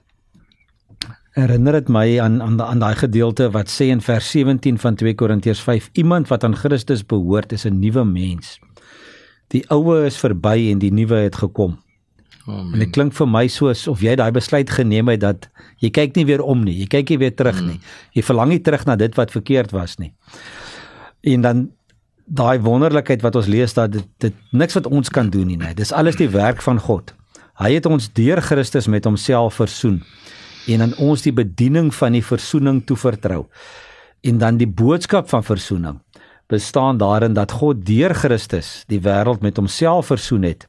herinner 1.34 1.80
dit 1.80 1.89
my 1.89 2.06
aan 2.22 2.38
aan 2.46 2.62
aan 2.62 2.86
daai 2.86 2.96
gedeelte 3.02 3.50
wat 3.58 3.74
sê 3.74 3.89
in 3.89 4.06
vers 4.06 4.30
17 4.38 4.78
van 4.86 5.02
2 5.02 5.17
Korintiërs 5.17 5.65
5 5.65 5.89
iemand 5.98 6.30
wat 6.30 6.46
aan 6.46 6.60
Christus 6.62 7.02
behoort 7.02 7.58
is 7.58 7.65
'n 7.65 7.82
nuwe 7.82 8.06
mens. 8.06 8.60
Die 9.50 9.65
ou 9.74 9.98
is 10.06 10.22
verby 10.22 10.70
en 10.70 10.78
die 10.78 10.93
nuwe 10.93 11.26
het 11.26 11.41
gekom. 11.41 11.80
Amen. 12.48 12.74
En 12.74 12.80
dit 12.80 12.92
klink 12.96 13.14
vir 13.14 13.28
my 13.28 13.46
soos 13.52 13.86
of 13.92 14.02
jy 14.04 14.16
daai 14.16 14.32
besluit 14.32 14.70
geneem 14.72 15.10
het 15.12 15.22
dat 15.24 15.50
jy 15.84 15.92
kyk 15.92 16.16
nie 16.16 16.26
weer 16.30 16.42
om 16.42 16.64
nie, 16.64 16.78
jy 16.80 16.88
kyk 16.98 17.12
nie 17.12 17.20
weer 17.26 17.36
terug 17.36 17.60
nie. 17.60 17.76
Mm. 17.76 17.96
Jy 18.16 18.24
verlang 18.24 18.54
nie 18.54 18.62
terug 18.64 18.86
na 18.88 18.96
dit 19.00 19.18
wat 19.20 19.34
verkeerd 19.36 19.74
was 19.76 19.98
nie. 20.00 20.14
En 21.28 21.44
dan 21.44 21.66
daai 22.28 22.60
wonderlikheid 22.64 23.24
wat 23.24 23.36
ons 23.40 23.50
lees 23.52 23.76
dat 23.76 23.92
dit, 23.92 24.08
dit 24.24 24.36
niks 24.52 24.76
wat 24.80 24.88
ons 24.88 25.12
kan 25.12 25.30
doen 25.32 25.48
nie, 25.48 25.60
nee. 25.60 25.76
Dis 25.76 25.92
alles 25.96 26.20
die 26.20 26.30
werk 26.32 26.64
van 26.64 26.80
God. 26.80 27.14
Hy 27.60 27.74
het 27.74 27.88
ons 27.90 28.10
deur 28.14 28.42
Christus 28.44 28.88
met 28.88 29.08
homself 29.08 29.60
versoen 29.60 30.02
en 30.68 30.84
aan 30.84 30.96
ons 31.00 31.24
die 31.24 31.32
bediening 31.32 31.94
van 31.96 32.16
die 32.16 32.24
versoening 32.24 32.82
toevertrou. 32.88 33.46
En 34.28 34.40
dan 34.42 34.58
die 34.60 34.68
boodskap 34.68 35.30
van 35.32 35.46
versoening 35.48 36.02
bestaan 36.52 37.00
daarin 37.00 37.34
dat 37.36 37.52
God 37.60 37.86
deur 37.88 38.14
Christus 38.16 38.84
die 38.88 39.00
wêreld 39.04 39.44
met 39.44 39.58
homself 39.60 40.12
versoen 40.14 40.48
het 40.48 40.68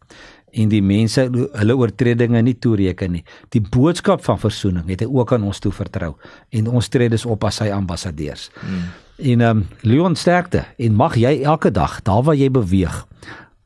en 0.59 0.71
die 0.73 0.83
mense 0.83 1.27
hulle 1.31 1.77
oortredinge 1.79 2.43
nie 2.43 2.57
toereken 2.59 3.19
nie. 3.19 3.25
Die 3.55 3.63
boodskap 3.63 4.25
van 4.27 4.41
verzoening 4.43 4.89
het 4.91 5.05
hy 5.05 5.11
ook 5.11 5.35
aan 5.37 5.47
ons 5.49 5.63
toe 5.63 5.73
vertrou 5.75 6.15
en 6.51 6.71
ons 6.71 6.89
tree 6.93 7.11
dus 7.13 7.27
op 7.29 7.47
as 7.49 7.61
sy 7.63 7.71
ambassadeurs. 7.75 8.49
Hmm. 8.61 8.89
En 9.19 9.41
ehm 9.41 9.63
um, 9.63 9.67
Leon 9.83 10.15
sterkte 10.17 10.65
en 10.79 10.95
mag 10.95 11.17
jy 11.19 11.41
elke 11.43 11.71
dag 11.75 11.99
daar 12.07 12.23
waar 12.23 12.39
jy 12.39 12.51
beweeg 12.55 13.05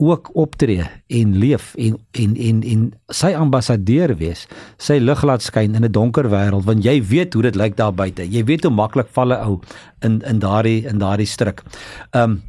ook 0.02 0.30
optree 0.34 0.84
en 1.06 1.36
leef 1.38 1.74
en 1.74 1.98
en 2.10 2.36
en 2.36 2.62
en 2.62 2.86
sy 3.06 3.32
ambassadeur 3.38 4.16
wees. 4.16 4.46
Sy 4.76 4.98
lig 4.98 5.22
laat 5.22 5.42
skyn 5.42 5.74
in 5.74 5.84
'n 5.84 5.92
donker 5.92 6.28
wêreld 6.30 6.64
want 6.64 6.84
jy 6.84 7.02
weet 7.02 7.34
hoe 7.34 7.42
dit 7.42 7.56
lyk 7.56 7.76
daar 7.76 7.94
buite. 7.94 8.30
Jy 8.30 8.44
weet 8.44 8.64
hoe 8.64 8.74
maklik 8.74 9.08
val 9.12 9.32
'n 9.32 9.44
ou 9.46 9.60
in 10.00 10.22
in 10.22 10.38
daardie 10.38 10.86
in 10.86 10.98
daardie 10.98 11.26
struik. 11.26 11.62
Ehm 12.10 12.30
um, 12.30 12.42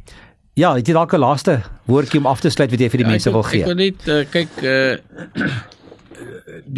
ja, 0.54 0.74
het 0.74 0.86
jy 0.86 0.94
dalk 0.94 1.14
'n 1.14 1.20
laaste 1.20 1.62
woordjie 1.86 2.20
om 2.20 2.26
af 2.26 2.40
te 2.40 2.50
sluit 2.50 2.70
wat 2.70 2.80
jy 2.80 2.90
vir 2.90 3.02
die 3.02 3.06
ja, 3.06 3.12
mense 3.12 3.30
wil 3.30 3.42
gee? 3.42 3.62
Ek 3.62 3.66
wil 3.66 3.80
net 3.80 4.08
uh, 4.08 4.24
kyk 4.30 4.52
uh 4.62 4.96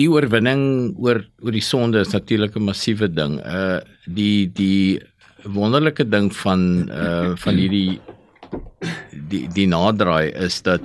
die 0.00 0.08
oorwinning 0.08 0.96
oor 0.98 1.20
oor 1.44 1.52
die 1.52 1.64
sonde 1.64 2.00
is 2.00 2.12
natuurlik 2.12 2.56
'n 2.56 2.64
massiewe 2.64 3.08
ding. 3.08 3.38
Uh 3.44 3.80
die 4.06 4.50
die 4.52 5.00
wonderlike 5.44 6.08
ding 6.08 6.32
van 6.34 6.88
uh 6.90 7.36
van 7.36 7.54
hierdie 7.54 8.00
die 9.30 9.46
die 9.48 9.66
naderdraai 9.66 10.32
is 10.32 10.62
dat 10.62 10.82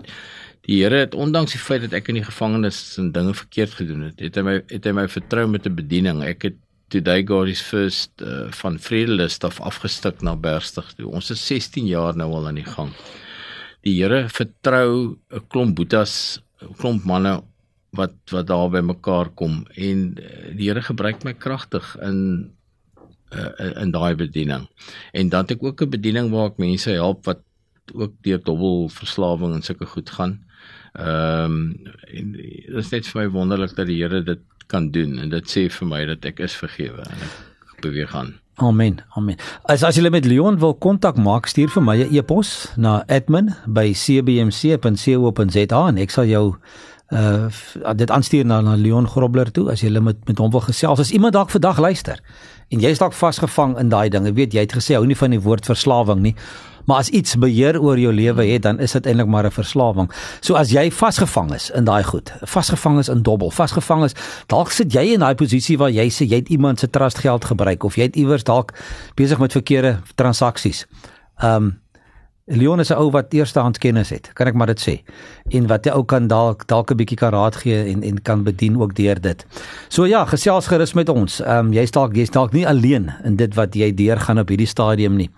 die 0.67 0.83
Here 0.83 0.99
het 1.05 1.15
ondanks 1.15 1.55
die 1.55 1.59
feit 1.59 1.81
dat 1.81 1.93
ek 1.93 2.09
in 2.09 2.19
die 2.19 2.27
gevangenis 2.27 2.97
en 3.01 3.11
dinge 3.11 3.33
verkeerd 3.33 3.73
gedoen 3.79 4.03
het, 4.09 4.19
het 4.19 4.35
hy 4.35 4.43
my 4.45 4.57
het 4.69 4.85
hy 4.85 4.91
my 4.91 5.07
vertrou 5.07 5.47
met 5.47 5.65
'n 5.65 5.75
bediening. 5.75 6.23
Ek 6.23 6.43
het 6.43 6.57
today 6.91 7.23
God 7.23 7.47
is 7.47 7.61
first 7.63 8.21
uh, 8.21 8.51
van 8.61 8.79
Vredelust 8.79 9.45
af 9.47 9.59
afgestuk 9.63 10.21
na 10.21 10.35
Bergstig 10.35 10.91
toe. 10.97 11.07
Ons 11.07 11.31
is 11.31 11.43
16 11.47 11.87
jaar 11.87 12.17
nou 12.19 12.27
al 12.35 12.49
aan 12.49 12.59
die 12.59 12.67
gang. 12.67 12.91
Die 13.87 13.95
Here 13.97 14.27
vertrou 14.29 15.17
'n 15.31 15.45
klomp 15.47 15.75
boetas, 15.75 16.41
'n 16.61 16.75
klomp 16.77 17.07
manne 17.07 17.41
wat 17.95 18.15
wat 18.31 18.47
daar 18.47 18.69
by 18.69 18.81
mekaar 18.83 19.31
kom 19.35 19.65
en 19.75 20.17
uh, 20.19 20.51
die 20.57 20.67
Here 20.67 20.83
gebruik 20.83 21.23
my 21.23 21.33
kragtig 21.33 21.95
in 22.03 22.51
uh, 23.31 23.81
in 23.81 23.91
daai 23.91 24.15
bediening. 24.15 24.67
En 25.13 25.29
dan 25.29 25.47
het 25.47 25.55
ek 25.55 25.63
ook 25.63 25.81
'n 25.81 25.95
bediening 25.95 26.31
waar 26.31 26.51
ek 26.51 26.59
mense 26.59 26.91
help 26.91 27.25
wat 27.25 27.41
ook 27.95 28.13
deur 28.21 28.39
dobbelverslawing 28.43 29.55
en 29.55 29.63
sulke 29.63 29.85
goed 29.85 30.09
gaan. 30.09 30.43
Ehm 30.99 31.43
um, 31.43 31.77
dit 32.11 32.75
is 32.75 32.91
net 32.91 33.07
vir 33.07 33.21
my 33.21 33.29
wonderlik 33.31 33.75
dat 33.75 33.87
die 33.87 34.03
Here 34.03 34.23
dit 34.23 34.39
kan 34.67 34.91
doen 34.91 35.19
en 35.19 35.29
dit 35.29 35.51
sê 35.51 35.69
vir 35.71 35.87
my 35.87 36.05
dat 36.05 36.25
ek 36.25 36.39
is 36.39 36.55
vergewe 36.55 37.07
en 37.07 37.23
ek 37.23 37.81
beweeg 37.81 38.15
aan. 38.15 38.41
Amen. 38.61 39.01
Amen. 39.15 39.37
As 39.63 39.83
as 39.83 39.95
jy 39.95 40.09
met 40.09 40.25
Leon 40.25 40.59
wil 40.59 40.75
kontak 40.75 41.17
maak, 41.17 41.47
stuur 41.47 41.69
vir 41.69 41.83
my 41.83 42.03
'n 42.03 42.15
e-pos 42.15 42.67
na 42.77 43.03
admin@cbmc.co.za 43.07 45.87
en 45.87 45.97
ek 45.97 46.11
sal 46.11 46.25
jou 46.25 46.55
uh 47.11 47.49
dit 47.95 48.11
aanstuur 48.11 48.45
na 48.45 48.61
na 48.61 48.75
Leon 48.75 49.07
Grobler 49.07 49.51
toe 49.51 49.71
as 49.71 49.81
jy 49.81 49.99
met 49.99 50.27
met 50.27 50.37
hom 50.37 50.51
wil 50.51 50.61
gesels. 50.61 50.99
As 50.99 51.11
iemand 51.11 51.33
dalk 51.33 51.49
vandag 51.49 51.79
luister 51.79 52.19
en 52.69 52.79
jy's 52.79 52.97
dalk 52.97 53.13
vasgevang 53.13 53.79
in 53.79 53.89
daai 53.89 54.09
dinge, 54.09 54.33
weet 54.33 54.53
jy 54.53 54.59
het 54.59 54.73
gesê 54.73 54.93
hou 54.93 55.05
nie 55.05 55.17
van 55.17 55.29
die 55.29 55.41
woord 55.41 55.65
verslawing 55.65 56.21
nie. 56.21 56.35
Maar 56.85 56.97
as 56.97 57.09
iets 57.09 57.35
beheer 57.35 57.81
oor 57.81 57.99
jou 57.99 58.13
lewe 58.13 58.45
het, 58.45 58.61
dan 58.61 58.79
is 58.79 58.91
dit 58.91 59.05
eintlik 59.05 59.27
maar 59.27 59.45
'n 59.45 59.51
verslawing. 59.51 60.11
So 60.39 60.55
as 60.55 60.71
jy 60.71 60.91
vasgevang 60.91 61.53
is 61.53 61.69
in 61.69 61.83
daai 61.83 62.03
goed, 62.03 62.33
vasgevang 62.41 62.99
is 62.99 63.09
in 63.09 63.21
dobbel, 63.21 63.51
vasgevang 63.51 64.03
is, 64.03 64.13
dalk 64.47 64.71
sit 64.71 64.93
jy 64.93 65.13
in 65.13 65.19
daai 65.19 65.35
posisie 65.35 65.77
waar 65.77 65.91
jy 65.91 66.09
sê 66.09 66.25
jy 66.25 66.35
het 66.35 66.49
iemand 66.49 66.79
se 66.79 66.89
trust 66.89 67.19
geld 67.19 67.45
gebruik 67.45 67.83
of 67.83 67.95
jy 67.95 68.03
het 68.03 68.15
iewers 68.15 68.43
dalk 68.43 68.73
besig 69.15 69.39
met 69.39 69.51
verkeerde 69.51 69.99
transaksies. 70.15 70.85
Ehm 71.37 71.55
um, 71.55 71.79
Leon 72.45 72.79
is 72.79 72.89
'n 72.89 72.97
ou 72.97 73.11
wat 73.11 73.33
eerstehands 73.33 73.79
kennis 73.79 74.09
het, 74.09 74.33
kan 74.33 74.47
ek 74.47 74.53
maar 74.53 74.67
dit 74.67 74.81
sê. 74.81 75.03
En 75.49 75.67
wat 75.67 75.85
jy 75.85 75.91
ook 75.91 76.07
kan 76.07 76.27
dalk 76.27 76.67
dalk 76.67 76.91
'n 76.91 76.95
bietjie 76.95 77.17
kan 77.17 77.31
raad 77.31 77.55
gee 77.55 77.85
en 77.85 78.03
en 78.03 78.21
kan 78.21 78.43
bedien 78.43 78.81
ook 78.81 78.95
deur 78.95 79.21
dit. 79.21 79.45
So 79.87 80.05
ja, 80.05 80.25
gesels 80.25 80.67
gerus 80.67 80.93
met 80.93 81.09
ons. 81.09 81.41
Ehm 81.41 81.65
um, 81.65 81.73
jy's 81.73 81.91
dalk 81.91 82.15
jy's 82.15 82.29
dalk 82.29 82.51
nie 82.51 82.67
alleen 82.67 83.13
in 83.23 83.35
dit 83.35 83.55
wat 83.55 83.75
jy 83.75 83.93
deurgaan 83.93 84.39
op 84.39 84.47
hierdie 84.49 84.67
stadium 84.67 85.15
nie 85.15 85.29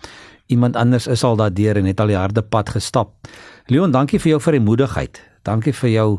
iemand 0.47 0.75
anders 0.75 1.08
is 1.08 1.23
al 1.23 1.36
daardeur 1.36 1.77
en 1.77 1.86
het 1.86 1.99
al 1.99 2.08
die 2.08 2.17
harde 2.17 2.41
pad 2.41 2.69
gestap. 2.69 3.13
Leon, 3.67 3.91
dankie 3.91 4.19
vir 4.19 4.36
jou 4.36 4.41
vrymoedigheid. 4.41 5.21
Dankie 5.43 5.73
vir 5.73 5.89
jou 5.89 6.10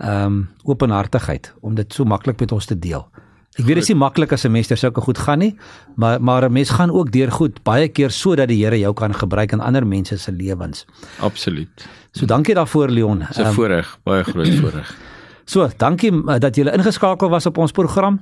ehm 0.00 0.26
um, 0.26 0.48
openhartigheid 0.64 1.52
om 1.60 1.74
dit 1.74 1.92
so 1.92 2.04
maklik 2.04 2.40
met 2.40 2.52
ons 2.52 2.66
te 2.66 2.78
deel. 2.78 3.04
Ek 3.58 3.66
weet 3.66 3.80
dit 3.80 3.84
is 3.84 3.90
nie 3.90 3.98
maklik 3.98 4.32
as 4.32 4.46
'n 4.46 4.52
mens 4.52 4.68
deur 4.68 4.78
sulke 4.78 5.00
goed 5.00 5.18
gaan 5.18 5.38
nie, 5.38 5.56
maar 5.96 6.22
maar 6.22 6.44
'n 6.44 6.52
mens 6.52 6.70
gaan 6.70 6.90
ook 6.90 7.10
deur 7.12 7.30
goed 7.30 7.62
baie 7.62 7.88
keer 7.88 8.10
sodat 8.10 8.48
die 8.48 8.64
Here 8.64 8.78
jou 8.78 8.94
kan 8.94 9.14
gebruik 9.14 9.52
in 9.52 9.60
ander 9.60 9.86
mense 9.86 10.18
se 10.18 10.32
lewens. 10.32 10.86
Absoluut. 11.20 11.88
So 12.12 12.26
dankie 12.26 12.54
daarvoor 12.54 12.88
Leon. 12.88 13.18
Dis 13.18 13.36
'n 13.36 13.46
um, 13.46 13.52
voorreg, 13.52 13.98
baie 14.04 14.24
groot 14.24 14.54
voorreg. 14.54 14.96
So, 15.50 15.66
dankie 15.76 16.12
uh, 16.12 16.38
dat 16.38 16.54
jy 16.56 16.68
ingeskakel 16.70 17.28
was 17.28 17.46
op 17.46 17.58
ons 17.58 17.72
program. 17.74 18.20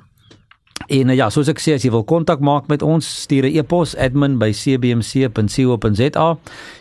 En 0.89 1.09
uh, 1.09 1.17
ja, 1.17 1.31
soos 1.31 1.49
ek 1.53 1.61
sê 1.61 1.75
as 1.77 1.85
jy 1.85 1.91
wil 1.93 2.05
kontak 2.09 2.41
maak 2.41 2.69
met 2.73 2.83
ons, 2.83 3.05
stuur 3.05 3.45
'n 3.45 3.57
e-pos 3.61 3.97
admin@cbmc.co.za 3.97 6.39